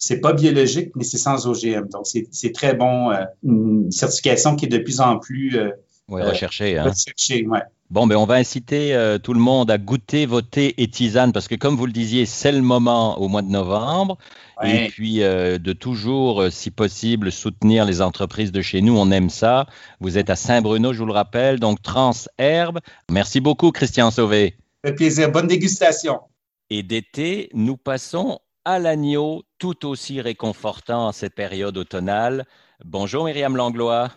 c'est 0.00 0.20
pas 0.20 0.32
biologique, 0.32 0.92
mais 0.96 1.04
c'est 1.04 1.18
sans 1.18 1.46
OGM. 1.46 1.88
Donc, 1.88 2.06
c'est 2.06 2.52
très 2.52 2.74
bon. 2.74 3.10
Euh, 3.10 3.22
une 3.44 3.92
certification 3.92 4.56
qui 4.56 4.64
est 4.64 4.68
de 4.68 4.78
plus 4.78 5.00
en 5.00 5.18
plus 5.18 5.58
euh, 5.58 5.70
recherchée. 6.08 6.78
Hein? 6.78 6.90
recherchée 6.90 7.46
ouais. 7.46 7.60
Bon, 7.90 8.06
ben 8.06 8.16
on 8.16 8.24
va 8.24 8.36
inciter 8.36 8.94
euh, 8.94 9.18
tout 9.18 9.34
le 9.34 9.40
monde 9.40 9.70
à 9.70 9.76
goûter 9.76 10.24
vos 10.24 10.40
thés 10.40 10.80
et 10.80 10.88
tisanes 10.88 11.32
parce 11.32 11.48
que, 11.48 11.54
comme 11.54 11.76
vous 11.76 11.84
le 11.84 11.92
disiez, 11.92 12.24
c'est 12.24 12.50
le 12.50 12.62
moment 12.62 13.20
au 13.20 13.28
mois 13.28 13.42
de 13.42 13.50
novembre. 13.50 14.16
Et 14.62 14.88
puis, 14.88 15.20
de 15.20 15.72
toujours, 15.72 16.44
si 16.50 16.70
possible, 16.70 17.32
soutenir 17.32 17.86
les 17.86 18.02
entreprises 18.02 18.52
de 18.52 18.60
chez 18.60 18.82
nous. 18.82 18.94
On 18.94 19.10
aime 19.10 19.30
ça. 19.30 19.66
Vous 20.00 20.18
êtes 20.18 20.28
à 20.28 20.36
Saint-Bruno, 20.36 20.92
je 20.92 20.98
vous 20.98 21.06
le 21.06 21.14
rappelle, 21.14 21.58
donc 21.58 21.80
Transherbe. 21.80 22.80
Merci 23.10 23.40
beaucoup, 23.40 23.70
Christian 23.70 24.10
Sauvé. 24.10 24.56
Un 24.84 24.92
plaisir. 24.92 25.32
Bonne 25.32 25.46
dégustation. 25.46 26.20
Et 26.68 26.82
d'été, 26.82 27.48
nous 27.54 27.78
passons 27.78 28.38
à 28.64 28.78
l'agneau, 28.78 29.42
tout 29.58 29.86
aussi 29.86 30.20
réconfortant 30.20 31.08
en 31.08 31.12
cette 31.12 31.34
période 31.34 31.76
automnale. 31.78 32.44
Bonjour 32.84 33.24
Myriam 33.24 33.56
Langlois. 33.56 34.10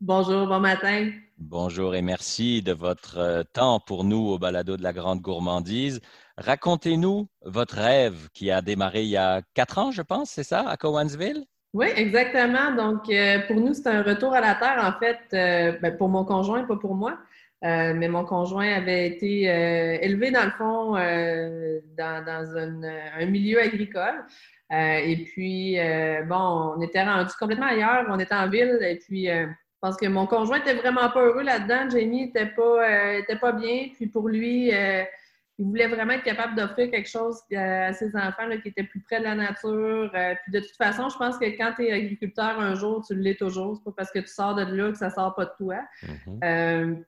Bonjour, 0.00 0.46
bon 0.46 0.60
matin. 0.60 1.10
Bonjour 1.38 1.94
et 1.94 2.02
merci 2.02 2.62
de 2.62 2.72
votre 2.72 3.18
euh, 3.18 3.42
temps 3.52 3.80
pour 3.80 4.04
nous 4.04 4.28
au 4.28 4.38
balado 4.38 4.76
de 4.76 4.82
la 4.82 4.92
grande 4.92 5.20
gourmandise. 5.20 6.00
Racontez-nous 6.36 7.28
votre 7.42 7.76
rêve 7.76 8.28
qui 8.32 8.50
a 8.50 8.62
démarré 8.62 9.02
il 9.02 9.08
y 9.08 9.16
a 9.16 9.42
quatre 9.54 9.78
ans, 9.78 9.90
je 9.90 10.02
pense, 10.02 10.30
c'est 10.30 10.44
ça, 10.44 10.68
à 10.68 10.76
Cowansville? 10.76 11.44
Oui, 11.74 11.88
exactement. 11.96 12.74
Donc, 12.76 13.10
euh, 13.10 13.40
pour 13.46 13.56
nous, 13.56 13.74
c'est 13.74 13.88
un 13.88 14.02
retour 14.02 14.32
à 14.32 14.40
la 14.40 14.54
terre, 14.54 14.82
en 14.82 14.98
fait, 14.98 15.18
euh, 15.32 15.78
ben, 15.80 15.96
pour 15.96 16.08
mon 16.08 16.24
conjoint, 16.24 16.64
pas 16.64 16.76
pour 16.76 16.94
moi. 16.94 17.18
Mais 17.62 18.08
mon 18.08 18.24
conjoint 18.24 18.72
avait 18.72 19.06
été 19.08 19.42
élevé, 20.02 20.30
dans 20.30 20.44
le 20.44 20.50
fond, 20.52 20.92
dans, 21.96 22.56
un, 22.56 23.26
milieu 23.26 23.60
agricole. 23.60 24.24
et 24.70 25.24
puis, 25.24 25.76
bon, 26.28 26.74
on 26.76 26.80
était 26.82 27.02
rendu 27.02 27.32
complètement 27.38 27.66
ailleurs. 27.66 28.06
On 28.08 28.18
était 28.18 28.34
en 28.34 28.48
ville. 28.48 28.78
Et 28.82 28.96
puis, 28.96 29.28
parce 29.80 29.96
que 29.96 30.06
mon 30.06 30.26
conjoint 30.26 30.58
était 30.58 30.74
vraiment 30.74 31.08
pas 31.10 31.22
heureux 31.22 31.42
là-dedans. 31.42 31.88
Jamie 31.90 32.24
était 32.24 32.46
pas, 32.46 32.62
euh, 32.62 33.18
était 33.18 33.36
pas 33.36 33.52
bien. 33.52 33.88
Puis 33.94 34.08
pour 34.08 34.28
lui, 34.28 34.74
euh, 34.74 35.04
il 35.58 35.66
voulait 35.66 35.88
vraiment 35.88 36.14
être 36.14 36.24
capable 36.24 36.56
d'offrir 36.56 36.90
quelque 36.90 37.08
chose 37.08 37.40
à 37.54 37.92
ses 37.92 38.14
enfants 38.16 38.48
qui 38.62 38.68
était 38.68 38.84
plus 38.84 39.00
près 39.00 39.20
de 39.20 39.24
la 39.24 39.34
nature. 39.34 40.10
Euh, 40.14 40.34
puis 40.42 40.52
de 40.52 40.60
toute 40.60 40.76
façon, 40.76 41.08
je 41.08 41.16
pense 41.16 41.38
que 41.38 41.44
quand 41.56 41.74
tu 41.76 41.86
es 41.86 41.92
agriculteur 41.92 42.58
un 42.58 42.74
jour, 42.74 43.04
tu 43.06 43.14
l'es 43.14 43.36
toujours. 43.36 43.76
C'est 43.76 43.84
pas 43.84 43.94
parce 43.96 44.10
que 44.10 44.20
tu 44.20 44.28
sors 44.28 44.54
de 44.54 44.62
là 44.62 44.90
que 44.90 44.98
ça 44.98 45.10
sort 45.10 45.34
pas 45.34 45.44
de 45.44 45.52
toi. 45.56 45.76
Mm-hmm. 46.02 47.04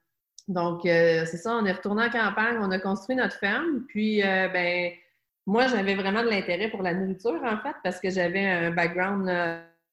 Donc, 0.51 0.81
c'est 0.85 1.37
ça, 1.37 1.57
on 1.57 1.65
est 1.65 1.73
retourné 1.73 2.05
en 2.05 2.11
campagne, 2.11 2.59
on 2.61 2.71
a 2.71 2.79
construit 2.79 3.17
notre 3.17 3.37
ferme. 3.37 3.85
Puis, 3.89 4.21
ben, 4.23 4.93
moi, 5.47 5.67
j'avais 5.67 5.95
vraiment 5.95 6.23
de 6.23 6.29
l'intérêt 6.29 6.71
pour 6.71 6.83
la 6.83 6.95
nourriture, 6.95 7.41
en 7.43 7.59
fait, 7.59 7.75
parce 7.83 8.01
que 8.01 8.11
j'avais 8.11 8.47
un 8.47 8.71
background 8.71 9.29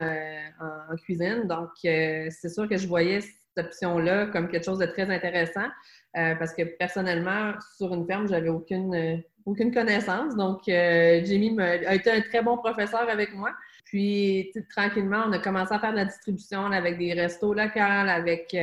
euh, 0.03 0.47
en, 0.59 0.95
cuisine. 0.97 1.47
Donc, 1.47 1.69
euh, 1.83 2.27
c'est 2.29 2.49
sûr 2.49 2.69
que 2.69 2.77
je 2.77 2.87
voyais 2.87 3.21
cette 3.21 3.65
option-là 3.65 4.27
comme 4.27 4.47
quelque 4.47 4.65
chose 4.65 4.77
de 4.77 4.85
très 4.85 5.09
intéressant 5.09 5.67
euh, 6.15 6.35
parce 6.35 6.53
que 6.53 6.61
personnellement, 6.77 7.53
sur 7.75 7.91
une 7.95 8.05
ferme, 8.05 8.27
j'avais 8.27 8.49
aucune, 8.49 9.23
aucune 9.47 9.73
connaissance. 9.73 10.35
Donc, 10.35 10.61
Jimmy 10.65 11.59
a 11.59 11.95
été 11.95 12.11
un 12.11 12.21
très 12.21 12.43
bon 12.43 12.57
professeur 12.57 13.09
avec 13.09 13.33
moi. 13.33 13.51
Puis, 13.85 14.53
tranquillement, 14.69 15.23
on 15.27 15.31
a 15.31 15.39
commencé 15.39 15.73
à 15.73 15.79
faire 15.79 15.93
de 15.93 15.97
la 15.97 16.05
distribution 16.05 16.65
avec 16.67 16.99
des 16.99 17.13
restos 17.13 17.55
locaux, 17.55 17.79
avec, 17.79 18.55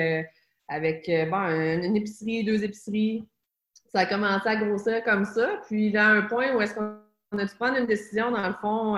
avec 0.69 1.11
bon, 1.31 1.43
une 1.83 1.97
épicerie, 1.97 2.45
deux 2.45 2.65
épiceries. 2.65 3.27
Ça 3.93 4.01
a 4.01 4.07
commencé 4.07 4.49
à 4.49 4.57
grossir 4.57 5.05
comme 5.05 5.25
ça. 5.25 5.61
Puis, 5.67 5.87
il 5.87 5.93
y 5.93 5.97
a 5.97 6.07
un 6.07 6.23
point 6.23 6.55
où 6.55 6.61
est-ce 6.61 6.75
qu'on 6.75 7.39
a 7.39 7.45
dû 7.45 7.55
prendre 7.57 7.79
une 7.79 7.87
décision, 7.87 8.31
dans 8.31 8.47
le 8.47 8.55
fond, 8.55 8.97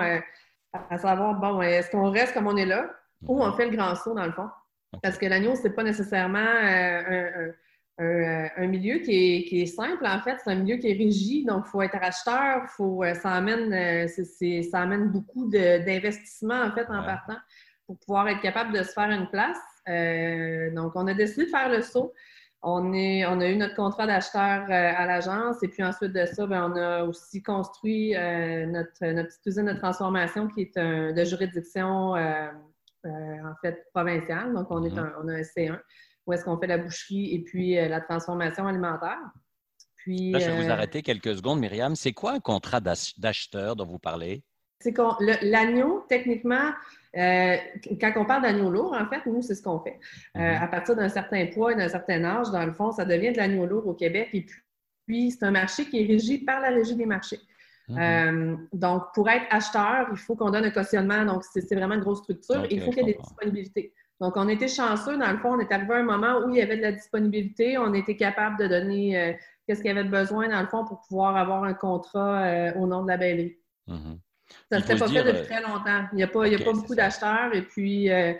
à 0.73 0.97
savoir, 0.97 1.35
bon, 1.39 1.61
est-ce 1.61 1.91
qu'on 1.91 2.11
reste 2.11 2.33
comme 2.33 2.47
on 2.47 2.57
est 2.57 2.65
là 2.65 2.89
ou 3.27 3.41
on 3.41 3.51
fait 3.53 3.69
le 3.69 3.75
grand 3.75 3.95
saut 3.95 4.13
dans 4.13 4.25
le 4.25 4.31
fond? 4.31 4.49
Parce 5.01 5.17
que 5.17 5.25
l'agneau, 5.25 5.55
c'est 5.55 5.71
pas 5.71 5.83
nécessairement 5.83 6.39
euh, 6.39 7.51
euh, 7.99 8.47
un, 8.55 8.67
milieu 8.67 8.99
qui 8.99 9.47
est, 9.51 9.65
simple, 9.65 10.05
en 10.05 10.19
fait. 10.21 10.37
C'est 10.43 10.51
un 10.51 10.55
milieu 10.55 10.77
qui 10.77 10.89
est 10.89 10.97
régi, 10.97 11.45
donc 11.45 11.65
il 11.67 11.69
faut 11.69 11.81
être 11.81 11.97
acheteur, 12.01 12.69
faut, 12.69 13.03
euh, 13.03 13.13
ça, 13.13 13.31
amène, 13.31 14.07
ça 14.07 14.79
amène 14.79 15.09
beaucoup 15.09 15.49
d'investissement, 15.49 16.61
en 16.61 16.71
fait, 16.71 16.85
en 16.89 17.03
partant 17.03 17.37
pour 17.85 17.97
pouvoir 17.99 18.27
être 18.27 18.41
capable 18.41 18.73
de 18.73 18.83
se 18.83 18.91
faire 18.91 19.09
une 19.09 19.29
place. 19.29 19.57
Donc, 20.73 20.91
on 20.95 21.07
a 21.07 21.13
décidé 21.13 21.45
de 21.45 21.49
faire 21.49 21.69
le 21.69 21.81
saut. 21.81 22.13
On, 22.63 22.91
est, 22.93 23.25
on 23.25 23.39
a 23.39 23.47
eu 23.47 23.55
notre 23.55 23.75
contrat 23.75 24.07
d'acheteur 24.07 24.63
euh, 24.63 24.93
à 24.97 25.05
l'agence 25.05 25.61
et 25.61 25.67
puis 25.67 25.83
ensuite 25.83 26.11
de 26.11 26.25
ça, 26.25 26.47
ben, 26.47 26.71
on 26.71 26.75
a 26.75 27.03
aussi 27.03 27.43
construit 27.43 28.15
euh, 28.15 28.65
notre, 28.65 28.99
petite 28.99 29.45
usine 29.45 29.65
de 29.65 29.73
transformation 29.73 30.47
qui 30.47 30.61
est 30.61 30.77
un, 30.77 31.13
de 31.13 31.23
juridiction 31.23 32.15
euh, 32.15 32.47
en 33.05 33.53
fait 33.61 33.85
provinciale. 33.93 34.53
Donc, 34.53 34.67
on, 34.71 34.83
est 34.83 34.89
mm-hmm. 34.89 34.99
un, 34.99 35.13
on 35.23 35.27
a 35.27 35.33
un 35.33 35.41
C1 35.41 35.79
où 36.25 36.33
est-ce 36.33 36.43
qu'on 36.43 36.57
fait 36.57 36.67
la 36.67 36.77
boucherie 36.77 37.33
et 37.35 37.43
puis 37.43 37.75
la 37.75 38.01
transformation 38.01 38.67
alimentaire. 38.67 39.17
Puis, 39.95 40.33
je 40.33 40.45
vais 40.45 40.63
vous 40.63 40.69
arrêter 40.69 41.01
quelques 41.01 41.37
secondes, 41.37 41.61
Myriam. 41.61 41.95
C'est 41.95 42.11
quoi 42.11 42.33
un 42.33 42.39
contrat 42.41 42.81
d'acheteur 42.81 43.77
dont 43.77 43.85
vous 43.85 43.99
parlez? 43.99 44.43
C'est 44.81 44.93
l'agneau, 45.41 46.05
techniquement, 46.09 46.73
euh, 47.15 47.55
quand 48.01 48.11
on 48.17 48.25
parle 48.25 48.43
d'agneau 48.43 48.69
lourd, 48.69 48.93
en 48.93 49.05
fait, 49.07 49.25
nous, 49.25 49.41
c'est 49.41 49.55
ce 49.55 49.63
qu'on 49.63 49.79
fait. 49.79 49.99
Euh, 50.35 50.39
mm-hmm. 50.39 50.63
à 50.63 50.67
partir 50.67 50.95
d'un 50.95 51.09
certain 51.09 51.45
poids 51.47 51.71
et 51.71 51.75
d'un 51.75 51.87
certain 51.87 52.23
âge, 52.23 52.51
dans 52.51 52.65
le 52.65 52.73
fond, 52.73 52.91
ça 52.91 53.05
devient 53.05 53.31
de 53.31 53.37
l'agneau 53.37 53.65
lourd 53.65 53.87
au 53.87 53.93
Québec. 53.93 54.29
Et 54.33 54.45
puis, 55.05 55.31
c'est 55.31 55.45
un 55.45 55.51
marché 55.51 55.85
qui 55.85 56.03
est 56.03 56.05
régi 56.05 56.39
par 56.39 56.59
la 56.59 56.69
Régie 56.69 56.95
des 56.95 57.05
marchés. 57.05 57.39
Mm-hmm. 57.89 57.99
Euh, 57.99 58.57
donc, 58.73 59.03
pour 59.13 59.29
être 59.29 59.45
acheteur, 59.49 60.07
il 60.11 60.17
faut 60.17 60.35
qu'on 60.35 60.51
donne 60.51 60.65
un 60.65 60.71
cautionnement. 60.71 61.23
Donc, 61.25 61.43
c'est 61.43 61.73
vraiment 61.73 61.95
une 61.95 62.01
grosse 62.01 62.23
structure. 62.23 62.65
il 62.69 62.81
faut 62.81 62.91
qu'il 62.91 63.07
y 63.07 63.09
ait 63.09 63.13
des 63.13 63.19
disponibilités. 63.19 63.93
Donc, 64.19 64.33
on 64.35 64.49
était 64.49 64.67
chanceux. 64.67 65.17
Dans 65.17 65.31
le 65.31 65.37
fond, 65.37 65.53
on 65.53 65.59
est 65.59 65.71
arrivé 65.71 65.93
à 65.93 65.97
un 65.97 66.03
moment 66.03 66.39
où 66.39 66.49
il 66.49 66.57
y 66.57 66.61
avait 66.61 66.77
de 66.77 66.81
la 66.81 66.91
disponibilité. 66.91 67.77
On 67.77 67.93
était 67.93 68.17
capable 68.17 68.57
de 68.57 68.67
donner 68.67 69.37
qu'est-ce 69.65 69.81
qu'il 69.81 69.89
y 69.89 69.91
avait 69.91 70.03
de 70.03 70.09
besoin, 70.09 70.49
dans 70.49 70.59
le 70.59 70.67
fond, 70.67 70.85
pour 70.85 71.01
pouvoir 71.01 71.37
avoir 71.37 71.63
un 71.63 71.75
contrat 71.75 72.71
au 72.75 72.87
nom 72.87 73.03
de 73.03 73.09
la 73.09 73.17
belle 73.17 73.51
mm 73.85 74.15
ça 74.71 74.79
ne 74.79 74.83
s'est 74.83 74.95
pas 74.95 75.07
fait 75.07 75.23
depuis 75.23 75.41
euh, 75.41 75.45
très 75.45 75.61
longtemps. 75.61 76.05
Il 76.13 76.15
n'y 76.15 76.23
a 76.23 76.27
pas, 76.27 76.45
a 76.45 76.57
pas 76.57 76.73
beaucoup 76.73 76.95
d'acheteurs 76.95 77.53
et 77.53 77.61
puis 77.61 78.11
euh, 78.11 78.33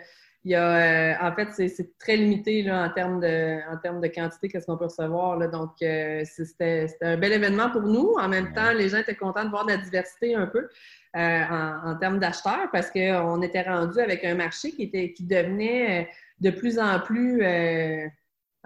il 0.44 0.52
y 0.52 0.54
a, 0.54 0.68
euh, 0.68 1.14
en 1.20 1.34
fait, 1.34 1.68
c'est 1.68 1.98
très 1.98 2.16
limité 2.16 2.62
là, 2.62 2.84
en, 2.84 2.90
termes 2.90 3.20
de, 3.20 3.58
en 3.70 3.76
termes 3.78 4.00
de 4.00 4.08
quantité 4.08 4.48
qu'est-ce 4.48 4.66
qu'on 4.66 4.76
peut 4.76 4.86
recevoir. 4.86 5.36
Là. 5.36 5.48
Donc, 5.48 5.72
c'était 5.78 6.86
un 7.02 7.16
bel 7.16 7.32
événement 7.32 7.70
pour 7.70 7.82
nous. 7.82 8.14
En 8.18 8.28
même 8.28 8.52
temps, 8.52 8.72
les 8.72 8.88
gens 8.88 8.98
étaient 8.98 9.16
contents 9.16 9.44
de 9.44 9.50
voir 9.50 9.66
de 9.66 9.72
la 9.72 9.78
diversité 9.78 10.34
un 10.34 10.46
peu 10.46 10.68
en, 11.14 11.96
termes 12.00 12.18
d'acheteurs 12.18 12.70
parce 12.72 12.90
qu'on 12.90 13.42
était 13.42 13.62
rendu 13.62 13.98
avec 14.00 14.24
un 14.24 14.36
marché 14.36 14.70
qui, 14.70 14.84
était, 14.84 15.12
qui 15.12 15.24
devenait 15.24 16.08
de 16.40 16.50
plus 16.50 16.78
en 16.78 17.00
plus 17.00 17.42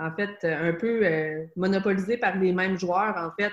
en 0.02 0.14
fait, 0.14 0.44
un 0.44 0.72
peu 0.72 1.04
monopolisé 1.56 2.16
par 2.16 2.36
les 2.38 2.52
mêmes 2.52 2.78
joueurs, 2.78 3.16
en 3.16 3.30
fait, 3.38 3.52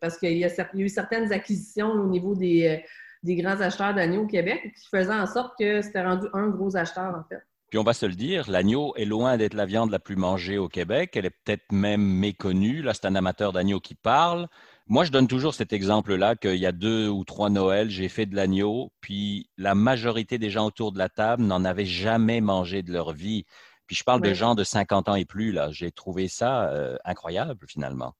parce 0.00 0.18
qu'il 0.18 0.36
y, 0.36 0.44
a 0.44 0.68
eu 0.74 0.88
certaines 0.88 1.32
acquisitions 1.32 1.90
au 1.90 2.06
niveau 2.06 2.34
des, 2.34 2.82
des 3.22 3.36
grands 3.36 3.60
acheteurs 3.60 3.94
d'agneaux 3.94 4.24
au 4.24 4.26
Québec 4.26 4.72
qui 4.74 4.88
faisaient 4.90 5.12
en 5.12 5.26
sorte 5.26 5.54
que 5.58 5.82
c'était 5.82 6.02
rendu 6.02 6.26
un 6.32 6.48
gros 6.48 6.76
acheteur, 6.76 7.14
en 7.14 7.24
fait. 7.28 7.42
Puis 7.70 7.78
on 7.78 7.84
va 7.84 7.94
se 7.94 8.04
le 8.04 8.14
dire, 8.14 8.50
l'agneau 8.50 8.92
est 8.96 9.06
loin 9.06 9.38
d'être 9.38 9.54
la 9.54 9.64
viande 9.64 9.90
la 9.90 9.98
plus 9.98 10.16
mangée 10.16 10.58
au 10.58 10.68
Québec. 10.68 11.12
Elle 11.14 11.24
est 11.24 11.30
peut-être 11.30 11.72
même 11.72 12.02
méconnue. 12.02 12.82
Là, 12.82 12.92
c'est 12.92 13.06
un 13.06 13.14
amateur 13.14 13.54
d'agneau 13.54 13.80
qui 13.80 13.94
parle. 13.94 14.46
Moi, 14.88 15.04
je 15.04 15.10
donne 15.10 15.26
toujours 15.26 15.54
cet 15.54 15.72
exemple-là 15.72 16.36
qu'il 16.36 16.56
y 16.56 16.66
a 16.66 16.72
deux 16.72 17.08
ou 17.08 17.24
trois 17.24 17.48
Noëls, 17.48 17.88
j'ai 17.88 18.10
fait 18.10 18.26
de 18.26 18.36
l'agneau, 18.36 18.92
puis 19.00 19.48
la 19.56 19.74
majorité 19.74 20.36
des 20.36 20.50
gens 20.50 20.66
autour 20.66 20.92
de 20.92 20.98
la 20.98 21.08
table 21.08 21.44
n'en 21.44 21.64
avaient 21.64 21.86
jamais 21.86 22.42
mangé 22.42 22.82
de 22.82 22.92
leur 22.92 23.12
vie. 23.12 23.46
Puis 23.92 23.98
je 23.98 24.04
parle 24.04 24.22
de 24.22 24.32
gens 24.32 24.54
de 24.54 24.64
50 24.64 25.10
ans 25.10 25.16
et 25.16 25.26
plus, 25.26 25.52
là. 25.52 25.68
J'ai 25.70 25.90
trouvé 25.90 26.26
ça 26.26 26.70
euh, 26.70 26.96
incroyable, 27.04 27.66
finalement. 27.68 28.14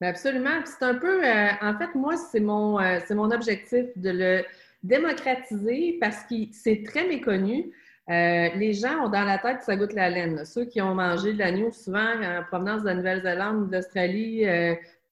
Absolument. 0.00 0.60
C'est 0.64 0.84
un 0.84 0.94
peu, 0.94 1.26
euh, 1.26 1.48
en 1.60 1.76
fait, 1.76 1.92
moi, 1.96 2.16
c'est 2.16 2.38
mon, 2.38 2.78
euh, 2.78 3.00
c'est 3.04 3.16
mon 3.16 3.32
objectif 3.32 3.86
de 3.96 4.10
le 4.10 4.44
démocratiser 4.84 5.98
parce 6.00 6.22
que 6.30 6.36
c'est 6.52 6.84
très 6.84 7.08
méconnu. 7.08 7.72
Euh, 8.08 8.48
les 8.54 8.74
gens 8.74 9.06
ont 9.06 9.08
dans 9.08 9.24
la 9.24 9.38
tête 9.38 9.58
que 9.58 9.64
ça 9.64 9.74
goûte 9.74 9.92
la 9.92 10.08
laine. 10.08 10.44
Ceux 10.44 10.66
qui 10.66 10.80
ont 10.80 10.94
mangé 10.94 11.32
de 11.32 11.38
l'agneau 11.40 11.72
souvent 11.72 11.98
en 12.22 12.44
provenance 12.44 12.82
de 12.82 12.86
la 12.86 12.94
Nouvelle-Zélande 12.94 13.62
ou 13.62 13.66
d'Australie, 13.66 14.44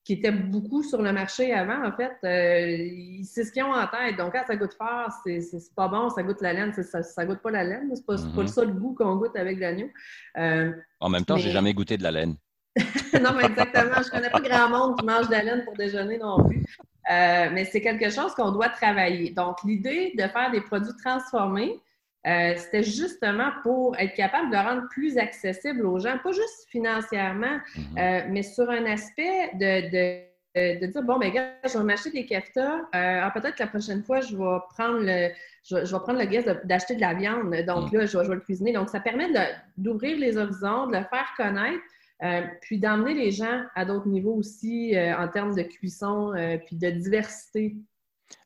qui 0.07 0.13
étaient 0.13 0.31
beaucoup 0.31 0.85
sur 0.85 1.03
le 1.03 1.13
marché 1.13 1.53
avant, 1.53 1.85
en 1.85 1.91
fait, 1.91 2.13
c'est 2.23 3.45
ce 3.45 3.51
qu'ils 3.51 3.65
ont 3.65 3.75
en 3.75 3.89
tête. 3.89 4.17
Donc, 4.17 4.35
quand 4.35 4.45
ça 4.47 4.55
goûte 4.55 4.75
fort, 4.75 5.11
c'est, 5.25 5.41
c'est, 5.41 5.75
pas 5.75 5.89
bon, 5.89 6.11
ça 6.11 6.23
goûte 6.23 6.41
la 6.43 6.53
laine, 6.53 6.73
ça, 6.73 7.03
ça 7.03 7.27
goûte 7.27 7.41
pas 7.41 7.51
la 7.51 7.65
laine. 7.65 7.91
C'est 7.93 8.07
pas, 8.07 8.15
pas 8.15 8.23
mm-hmm. 8.23 8.67
le 8.67 8.73
goût 8.75 8.95
qu'on 8.95 9.17
goûte 9.17 9.35
avec 9.35 9.59
l'agneau. 9.59 9.89
en 10.37 11.09
même 11.09 11.25
temps, 11.25 11.37
j'ai 11.37 11.51
jamais 11.51 11.75
goûté 11.75 11.97
de 11.99 12.05
la 12.05 12.13
laine. 12.13 12.37
non, 13.21 13.33
mais 13.37 13.47
exactement. 13.47 14.01
Je 14.05 14.11
connais 14.11 14.31
pas 14.31 14.41
grand 14.41 14.69
monde 14.69 14.97
qui 14.97 15.05
mange 15.05 15.27
de 15.27 15.33
la 15.33 15.43
laine 15.43 15.65
pour 15.65 15.75
déjeuner 15.75 16.19
non 16.19 16.45
plus. 16.47 16.65
Euh, 17.11 17.51
mais 17.53 17.65
c'est 17.65 17.81
quelque 17.81 18.11
chose 18.11 18.33
qu'on 18.35 18.53
doit 18.53 18.69
travailler. 18.69 19.31
Donc, 19.31 19.57
l'idée 19.65 20.13
de 20.17 20.23
faire 20.23 20.53
des 20.53 20.61
produits 20.61 20.97
transformés, 21.03 21.81
euh, 22.27 22.55
c'était 22.57 22.83
justement 22.83 23.51
pour 23.63 23.97
être 23.99 24.15
capable 24.15 24.51
de 24.51 24.57
rendre 24.57 24.89
plus 24.91 25.17
accessible 25.19 25.87
aux 25.87 25.99
gens, 25.99 26.19
pas 26.23 26.33
juste 26.33 26.67
financièrement, 26.69 27.59
mm-hmm. 27.77 27.81
euh, 27.99 28.27
mais 28.31 28.43
sur 28.43 28.69
un 28.69 28.85
aspect 28.87 29.51
de, 29.55 29.91
de, 29.91 30.87
dire 30.87 31.03
bon, 31.03 31.19
ben 31.19 31.31
gars, 31.31 31.53
je 31.65 31.79
vais 31.79 31.85
m'acheter 31.85 32.11
des 32.11 32.27
keftas. 32.27 32.81
Ah, 32.93 33.31
peut-être 33.35 33.55
que 33.55 33.63
la 33.63 33.69
prochaine 33.69 34.03
fois, 34.03 34.21
je 34.21 34.37
vais 34.37 34.59
prendre 34.71 35.01
le, 35.01 35.29
je, 35.65 35.77
vais 35.77 36.01
prendre 36.01 36.19
le 36.19 36.31
geste 36.31 36.67
d'acheter 36.67 36.95
de, 36.97 37.01
la 37.01 37.15
viande. 37.15 37.55
Donc 37.67 37.93
mm. 37.93 37.99
là, 37.99 38.07
je 38.07 38.19
vais, 38.19 38.25
je 38.25 38.29
vais, 38.31 38.35
le 38.37 38.41
cuisiner. 38.41 38.73
Donc, 38.73 38.89
ça 38.89 39.01
permet 39.01 39.29
d'ouvrir 39.77 40.19
les 40.19 40.37
horizons, 40.37 40.87
de 40.87 40.97
le 40.97 41.05
faire 41.05 41.29
connaître. 41.37 41.83
Euh, 42.23 42.43
puis 42.63 42.79
d'emmener 42.79 43.13
les 43.13 43.31
gens 43.31 43.65
à 43.75 43.85
d'autres 43.85 44.09
niveaux 44.09 44.35
aussi 44.35 44.97
euh, 44.97 45.15
en 45.19 45.29
termes 45.29 45.55
de 45.55 45.63
cuisson, 45.63 46.33
euh, 46.35 46.57
puis 46.57 46.77
de 46.77 46.89
diversité. 46.89 47.77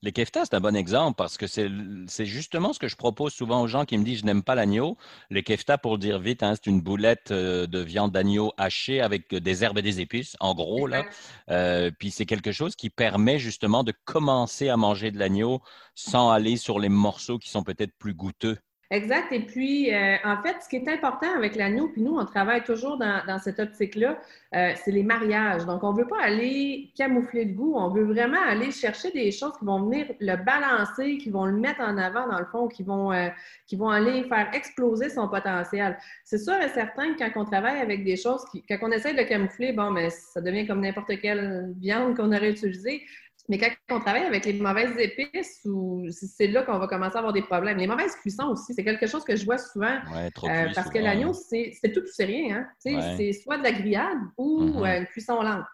Les 0.02 0.12
keftas, 0.12 0.46
c'est 0.46 0.54
un 0.54 0.60
bon 0.60 0.76
exemple 0.76 1.16
parce 1.16 1.36
que 1.36 1.46
c'est 1.46 2.26
justement 2.26 2.72
ce 2.72 2.78
que 2.78 2.88
je 2.88 2.96
propose 2.96 3.32
souvent 3.32 3.62
aux 3.62 3.66
gens 3.66 3.84
qui 3.84 3.96
me 3.98 4.04
disent 4.04 4.20
je 4.20 4.26
n'aime 4.26 4.42
pas 4.42 4.54
l'agneau. 4.54 4.96
Les 5.30 5.42
keftas, 5.42 5.78
pour 5.78 5.92
le 5.92 5.98
dire 5.98 6.18
vite, 6.18 6.42
hein, 6.42 6.54
c'est 6.54 6.70
une 6.70 6.80
boulette 6.80 7.32
de 7.32 7.78
viande 7.78 8.12
d'agneau 8.12 8.52
hachée 8.56 9.00
avec 9.00 9.34
des 9.34 9.64
herbes 9.64 9.78
et 9.78 9.82
des 9.82 10.00
épices, 10.00 10.36
en 10.40 10.54
gros. 10.54 10.86
là. 10.86 11.04
puis 11.98 12.10
c'est 12.10 12.26
quelque 12.26 12.52
chose 12.52 12.76
qui 12.76 12.90
permet 12.90 13.38
justement 13.38 13.84
de 13.84 13.92
commencer 14.04 14.68
à 14.68 14.76
manger 14.76 15.10
de 15.10 15.18
l'agneau 15.18 15.60
sans 15.94 16.30
aller 16.30 16.56
sur 16.56 16.78
les 16.78 16.88
morceaux 16.88 17.38
qui 17.38 17.50
sont 17.50 17.62
peut-être 17.62 17.96
plus 17.98 18.14
goûteux. 18.14 18.58
Exact. 18.92 19.30
Et 19.30 19.38
puis, 19.38 19.94
euh, 19.94 20.16
en 20.24 20.42
fait, 20.42 20.56
ce 20.64 20.68
qui 20.68 20.74
est 20.74 20.88
important 20.88 21.32
avec 21.36 21.54
l'agneau, 21.54 21.88
puis 21.90 22.02
nous, 22.02 22.16
on 22.18 22.24
travaille 22.24 22.64
toujours 22.64 22.98
dans, 22.98 23.24
dans 23.24 23.38
cette 23.38 23.60
optique-là, 23.60 24.18
euh, 24.56 24.72
c'est 24.74 24.90
les 24.90 25.04
mariages. 25.04 25.64
Donc, 25.64 25.84
on 25.84 25.92
ne 25.92 25.98
veut 25.98 26.08
pas 26.08 26.20
aller 26.20 26.90
camoufler 26.96 27.44
le 27.44 27.52
goût, 27.52 27.74
on 27.76 27.90
veut 27.90 28.02
vraiment 28.02 28.40
aller 28.48 28.72
chercher 28.72 29.12
des 29.12 29.30
choses 29.30 29.52
qui 29.60 29.64
vont 29.64 29.84
venir 29.84 30.06
le 30.18 30.34
balancer, 30.44 31.18
qui 31.18 31.30
vont 31.30 31.44
le 31.44 31.52
mettre 31.52 31.80
en 31.82 31.96
avant, 31.98 32.26
dans 32.26 32.40
le 32.40 32.46
fond, 32.46 32.66
qui 32.66 32.82
vont, 32.82 33.12
euh, 33.12 33.28
qui 33.68 33.76
vont 33.76 33.90
aller 33.90 34.24
faire 34.24 34.50
exploser 34.54 35.08
son 35.08 35.28
potentiel. 35.28 35.96
C'est 36.24 36.38
sûr 36.38 36.54
et 36.60 36.68
certain 36.70 37.14
que 37.14 37.18
quand 37.18 37.42
on 37.42 37.44
travaille 37.44 37.80
avec 37.80 38.02
des 38.02 38.16
choses, 38.16 38.44
qui, 38.50 38.60
quand 38.62 38.78
on 38.82 38.90
essaie 38.90 39.12
de 39.12 39.18
le 39.18 39.24
camoufler, 39.24 39.72
bon, 39.72 39.92
mais 39.92 40.10
ça 40.10 40.40
devient 40.40 40.66
comme 40.66 40.80
n'importe 40.80 41.12
quelle 41.20 41.72
viande 41.78 42.16
qu'on 42.16 42.32
aurait 42.32 42.50
utilisée. 42.50 43.02
Mais 43.50 43.58
quand 43.58 43.70
on 43.90 43.98
travaille 43.98 44.22
avec 44.22 44.44
les 44.44 44.52
mauvaises 44.52 44.96
épices, 44.96 45.66
c'est 46.12 46.46
là 46.46 46.62
qu'on 46.62 46.78
va 46.78 46.86
commencer 46.86 47.16
à 47.16 47.18
avoir 47.18 47.32
des 47.32 47.42
problèmes. 47.42 47.78
Les 47.78 47.88
mauvaises 47.88 48.14
cuissons 48.14 48.46
aussi, 48.50 48.72
c'est 48.72 48.84
quelque 48.84 49.08
chose 49.08 49.24
que 49.24 49.34
je 49.34 49.44
vois 49.44 49.58
souvent. 49.58 49.98
Euh, 50.14 50.68
parce 50.72 50.88
que 50.88 51.00
l'agneau, 51.00 51.32
c'est 51.32 51.72
tout 51.92 52.00
ou 52.00 52.12
c'est 52.12 52.26
rien. 52.26 52.64
Hein? 52.84 53.16
C'est 53.16 53.32
soit 53.32 53.58
de 53.58 53.64
la 53.64 53.72
grillade 53.72 54.18
ou 54.38 54.62
mm-hmm. 54.62 54.86
euh, 54.86 54.98
une 55.00 55.06
cuisson 55.06 55.42
lente. 55.42 55.64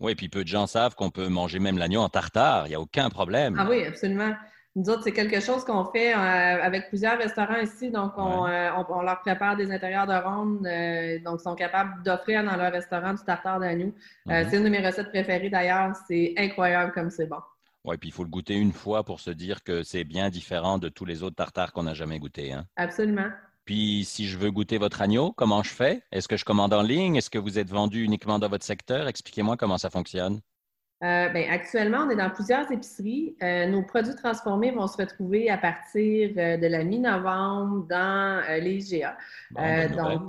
Oui, 0.00 0.16
puis 0.16 0.28
peu 0.28 0.42
de 0.42 0.48
gens 0.48 0.66
savent 0.66 0.96
qu'on 0.96 1.10
peut 1.10 1.28
manger 1.28 1.60
même 1.60 1.78
l'agneau 1.78 2.00
en 2.00 2.08
tartare. 2.08 2.66
Il 2.66 2.70
n'y 2.70 2.74
a 2.74 2.80
aucun 2.80 3.10
problème. 3.10 3.54
Ah 3.56 3.68
oui, 3.70 3.84
absolument. 3.84 4.34
Nous 4.76 4.88
autres, 4.88 5.02
c'est 5.02 5.12
quelque 5.12 5.40
chose 5.40 5.64
qu'on 5.64 5.84
fait 5.86 6.14
euh, 6.14 6.16
avec 6.16 6.88
plusieurs 6.88 7.18
restaurants 7.18 7.58
ici. 7.58 7.90
Donc, 7.90 8.12
on, 8.16 8.46
leur 8.46 9.20
prépare 9.20 9.56
des 9.56 9.70
intérieurs 9.72 10.06
de 10.06 10.14
ronde. 10.14 11.24
donc, 11.24 11.40
ils 11.40 11.42
sont 11.42 11.56
capables 11.56 12.02
d'offrir 12.04 12.44
dans 12.44 12.56
leur 12.56 12.72
restaurant 12.72 13.14
du 13.14 13.22
tartare 13.24 13.58
d'agneau. 13.58 13.92
Mm-hmm. 14.26 14.48
c'est 14.48 14.56
une 14.56 14.64
de 14.64 14.68
mes 14.68 14.86
recettes 14.86 15.08
préférées 15.08 15.50
d'ailleurs. 15.50 15.94
C'est 16.06 16.34
incroyable 16.36 16.92
comme 16.92 17.10
c'est 17.10 17.26
bon. 17.26 17.40
Oui, 17.84 17.96
puis 17.96 18.10
il 18.10 18.12
faut 18.12 18.24
le 18.24 18.30
goûter 18.30 18.54
une 18.54 18.72
fois 18.72 19.04
pour 19.04 19.20
se 19.20 19.30
dire 19.30 19.62
que 19.62 19.82
c'est 19.82 20.04
bien 20.04 20.28
différent 20.28 20.78
de 20.78 20.88
tous 20.88 21.04
les 21.04 21.22
autres 21.22 21.36
tartares 21.36 21.72
qu'on 21.72 21.84
n'a 21.84 21.94
jamais 21.94 22.18
goûté. 22.18 22.52
Hein? 22.52 22.66
Absolument. 22.76 23.30
Puis, 23.64 24.04
si 24.04 24.26
je 24.26 24.36
veux 24.36 24.50
goûter 24.50 24.78
votre 24.78 25.00
agneau, 25.00 25.32
comment 25.32 25.62
je 25.62 25.70
fais? 25.70 26.02
Est-ce 26.12 26.28
que 26.28 26.36
je 26.36 26.44
commande 26.44 26.74
en 26.74 26.82
ligne? 26.82 27.16
Est-ce 27.16 27.30
que 27.30 27.38
vous 27.38 27.58
êtes 27.58 27.70
vendu 27.70 28.02
uniquement 28.02 28.38
dans 28.38 28.48
votre 28.48 28.64
secteur? 28.64 29.08
Expliquez-moi 29.08 29.56
comment 29.56 29.78
ça 29.78 29.90
fonctionne. 29.90 30.40
Euh, 31.02 31.30
ben, 31.30 31.48
actuellement, 31.50 32.04
on 32.06 32.10
est 32.10 32.16
dans 32.16 32.28
plusieurs 32.28 32.70
épiceries. 32.70 33.34
Euh, 33.42 33.66
nos 33.66 33.82
produits 33.82 34.14
transformés 34.14 34.70
vont 34.70 34.86
se 34.86 34.98
retrouver 34.98 35.48
à 35.48 35.56
partir 35.56 36.30
euh, 36.36 36.58
de 36.58 36.66
la 36.66 36.84
mi-novembre 36.84 37.86
dans 37.88 38.44
les 38.60 38.92
IGA. 38.92 39.16
donc, 39.96 40.28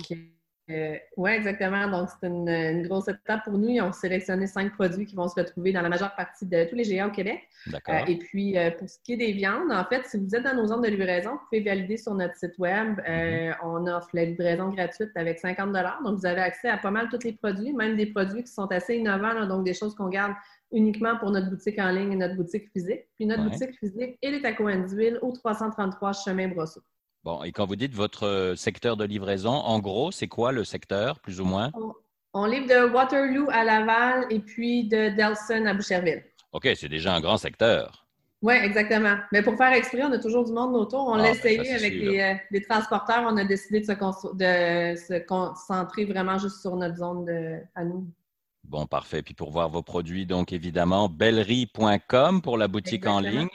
euh, 0.70 0.96
oui, 1.18 1.32
exactement. 1.32 1.88
Donc, 1.88 2.08
c'est 2.08 2.26
une, 2.26 2.86
grosse 2.86 3.08
étape 3.08 3.44
pour 3.44 3.58
nous. 3.58 3.68
Ils 3.68 3.82
ont 3.82 3.92
sélectionné 3.92 4.46
cinq 4.46 4.72
produits 4.72 5.04
qui 5.04 5.14
vont 5.14 5.28
se 5.28 5.38
retrouver 5.38 5.72
dans 5.72 5.82
la 5.82 5.90
majeure 5.90 6.14
partie 6.14 6.46
de 6.46 6.64
tous 6.64 6.76
les 6.76 6.84
géants 6.84 7.08
au 7.08 7.10
Québec. 7.10 7.40
D'accord. 7.66 8.08
et 8.08 8.16
puis, 8.16 8.56
pour 8.78 8.88
ce 8.88 8.96
qui 9.04 9.12
est 9.12 9.16
des 9.18 9.32
viandes, 9.32 9.70
en 9.70 9.84
fait, 9.84 10.06
si 10.06 10.16
vous 10.16 10.34
êtes 10.34 10.44
dans 10.44 10.54
nos 10.54 10.68
zones 10.68 10.80
de 10.80 10.88
livraison, 10.88 11.32
vous 11.32 11.40
pouvez 11.50 11.60
valider 11.60 11.98
sur 11.98 12.14
notre 12.14 12.36
site 12.36 12.56
Web. 12.58 12.98
Mm-hmm. 13.00 13.56
On 13.64 13.86
offre 13.88 14.08
la 14.14 14.24
livraison 14.24 14.70
gratuite 14.70 15.10
avec 15.16 15.38
50 15.40 15.72
Donc, 16.04 16.18
vous 16.18 16.26
avez 16.26 16.40
accès 16.40 16.70
à 16.70 16.78
pas 16.78 16.90
mal 16.90 17.08
tous 17.10 17.24
les 17.24 17.32
produits, 17.32 17.74
même 17.74 17.96
des 17.96 18.06
produits 18.06 18.44
qui 18.44 18.52
sont 18.52 18.70
assez 18.72 18.96
innovants, 18.96 19.44
donc 19.46 19.64
des 19.64 19.74
choses 19.74 19.94
qu'on 19.94 20.08
garde 20.08 20.32
uniquement 20.72 21.16
pour 21.18 21.30
notre 21.30 21.50
boutique 21.50 21.78
en 21.78 21.90
ligne 21.90 22.12
et 22.12 22.16
notre 22.16 22.36
boutique 22.36 22.70
physique. 22.72 23.02
Puis 23.16 23.26
notre 23.26 23.44
boutique 23.44 23.78
physique, 23.78 24.18
elle 24.22 24.34
est 24.34 24.44
à 24.44 24.52
Coinsville, 24.52 25.18
au 25.22 25.32
333 25.32 26.12
chemin 26.12 26.48
Brosseau. 26.48 26.82
Bon, 27.24 27.42
et 27.44 27.52
quand 27.52 27.66
vous 27.66 27.76
dites 27.76 27.94
votre 27.94 28.26
euh, 28.26 28.56
secteur 28.56 28.96
de 28.96 29.04
livraison, 29.04 29.52
en 29.52 29.78
gros, 29.78 30.10
c'est 30.10 30.26
quoi 30.26 30.50
le 30.50 30.64
secteur, 30.64 31.20
plus 31.20 31.40
ou 31.40 31.44
moins? 31.44 31.70
On, 32.34 32.46
livre 32.46 32.66
de 32.66 32.92
Waterloo 32.92 33.48
à 33.50 33.62
Laval 33.62 34.26
et 34.30 34.40
puis 34.40 34.88
de 34.88 35.10
Delson 35.10 35.66
à 35.66 35.74
Boucherville. 35.74 36.24
OK, 36.52 36.68
c'est 36.74 36.88
déjà 36.88 37.14
un 37.14 37.20
grand 37.20 37.36
secteur. 37.36 38.02
Oui, 38.42 38.54
exactement. 38.54 39.16
Mais 39.30 39.40
pour 39.40 39.56
faire 39.56 39.72
exprès, 39.72 40.02
on 40.02 40.10
a 40.10 40.18
toujours 40.18 40.44
du 40.44 40.52
monde 40.52 40.74
autour. 40.74 41.06
On 41.06 41.12
ah, 41.12 41.18
l'a 41.18 41.22
ben, 41.30 41.36
essayé 41.36 41.74
avec 41.74 41.94
euh, 41.94 42.34
les, 42.50 42.62
transporteurs. 42.62 43.22
On 43.24 43.36
a 43.36 43.44
décidé 43.44 43.80
de 43.80 43.84
se, 43.84 43.92
de 43.92 44.96
se, 44.96 45.24
concentrer 45.26 46.06
vraiment 46.06 46.38
juste 46.38 46.60
sur 46.60 46.74
notre 46.74 46.96
zone 46.96 47.24
de, 47.24 47.58
à 47.76 47.84
nous. 47.84 48.04
Bon, 48.72 48.86
parfait. 48.86 49.20
Puis 49.20 49.34
pour 49.34 49.50
voir 49.50 49.68
vos 49.68 49.82
produits, 49.82 50.24
donc 50.24 50.50
évidemment, 50.54 51.10
bellerie.com 51.10 52.40
pour 52.40 52.56
la 52.56 52.68
boutique 52.68 53.06
en 53.06 53.20
ligne 53.20 53.48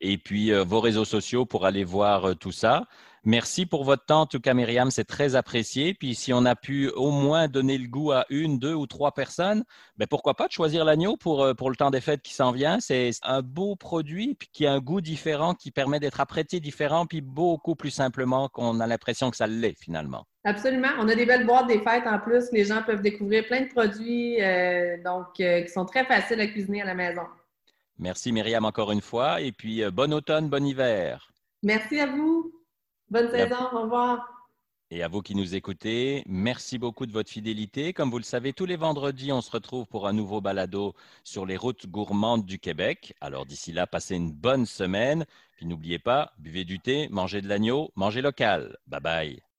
et 0.00 0.16
puis 0.16 0.52
euh, 0.52 0.62
vos 0.62 0.78
réseaux 0.78 1.04
sociaux 1.04 1.44
pour 1.44 1.66
aller 1.66 1.82
voir 1.82 2.24
euh, 2.24 2.34
tout 2.34 2.52
ça. 2.52 2.86
Merci 3.24 3.66
pour 3.66 3.84
votre 3.84 4.04
temps, 4.04 4.22
en 4.22 4.26
tout 4.26 4.40
cas, 4.40 4.54
Myriam, 4.54 4.90
c'est 4.90 5.04
très 5.04 5.34
apprécié. 5.34 5.94
Puis 5.94 6.14
si 6.14 6.32
on 6.32 6.44
a 6.44 6.56
pu 6.56 6.88
au 6.90 7.10
moins 7.10 7.48
donner 7.48 7.76
le 7.76 7.86
goût 7.88 8.12
à 8.12 8.24
une, 8.30 8.58
deux 8.58 8.74
ou 8.74 8.86
trois 8.86 9.12
personnes, 9.12 9.64
ben 9.96 10.06
pourquoi 10.06 10.34
pas 10.34 10.46
de 10.46 10.52
choisir 10.52 10.84
l'agneau 10.84 11.16
pour, 11.16 11.42
euh, 11.42 11.54
pour 11.54 11.70
le 11.70 11.76
temps 11.76 11.90
des 11.90 12.00
fêtes 12.00 12.22
qui 12.22 12.34
s'en 12.34 12.52
vient. 12.52 12.80
C'est 12.80 13.10
un 13.22 13.42
beau 13.42 13.76
produit 13.76 14.34
puis 14.34 14.48
qui 14.52 14.66
a 14.66 14.72
un 14.72 14.80
goût 14.80 15.00
différent, 15.00 15.54
qui 15.54 15.70
permet 15.70 16.00
d'être 16.00 16.20
apprécié 16.20 16.60
différent, 16.60 17.06
puis 17.06 17.20
beaucoup 17.20 17.74
plus 17.74 17.90
simplement 17.90 18.48
qu'on 18.48 18.80
a 18.80 18.86
l'impression 18.86 19.30
que 19.30 19.36
ça 19.36 19.46
l'est 19.46 19.78
finalement. 19.78 20.24
Absolument. 20.44 20.88
On 20.98 21.08
a 21.08 21.14
des 21.14 21.26
belles 21.26 21.46
boîtes 21.46 21.66
des 21.66 21.80
fêtes 21.80 22.06
en 22.06 22.18
plus. 22.18 22.50
Les 22.52 22.64
gens 22.64 22.82
peuvent 22.82 23.02
découvrir 23.02 23.46
plein 23.46 23.62
de 23.62 23.68
produits 23.68 24.38
donc, 25.04 25.34
qui 25.34 25.68
sont 25.72 25.84
très 25.84 26.06
faciles 26.06 26.40
à 26.40 26.46
cuisiner 26.46 26.82
à 26.82 26.86
la 26.86 26.94
maison. 26.94 27.22
Merci 28.00 28.32
Myriam 28.32 28.64
encore 28.64 28.92
une 28.92 29.02
fois. 29.02 29.42
Et 29.42 29.52
puis, 29.52 29.84
euh, 29.84 29.90
bon 29.90 30.12
automne, 30.14 30.48
bon 30.48 30.64
hiver. 30.64 31.30
Merci 31.62 32.00
à 32.00 32.06
vous. 32.06 32.39
Bonne 33.10 33.30
saison. 33.30 33.56
Au 33.72 33.82
revoir. 33.82 34.40
Et 34.92 35.04
à 35.04 35.08
vous 35.08 35.22
qui 35.22 35.36
nous 35.36 35.54
écoutez, 35.54 36.24
merci 36.26 36.76
beaucoup 36.76 37.06
de 37.06 37.12
votre 37.12 37.30
fidélité. 37.30 37.92
Comme 37.92 38.10
vous 38.10 38.18
le 38.18 38.24
savez, 38.24 38.52
tous 38.52 38.66
les 38.66 38.74
vendredis, 38.74 39.30
on 39.30 39.40
se 39.40 39.50
retrouve 39.50 39.86
pour 39.86 40.08
un 40.08 40.12
nouveau 40.12 40.40
balado 40.40 40.94
sur 41.22 41.46
les 41.46 41.56
routes 41.56 41.86
gourmandes 41.86 42.44
du 42.44 42.58
Québec. 42.58 43.14
Alors 43.20 43.46
d'ici 43.46 43.70
là, 43.70 43.86
passez 43.86 44.16
une 44.16 44.32
bonne 44.32 44.66
semaine. 44.66 45.26
Puis 45.56 45.66
n'oubliez 45.66 46.00
pas, 46.00 46.32
buvez 46.38 46.64
du 46.64 46.80
thé, 46.80 47.08
mangez 47.10 47.40
de 47.40 47.48
l'agneau, 47.48 47.92
mangez 47.94 48.20
local. 48.20 48.76
Bye 48.88 49.00
bye. 49.00 49.49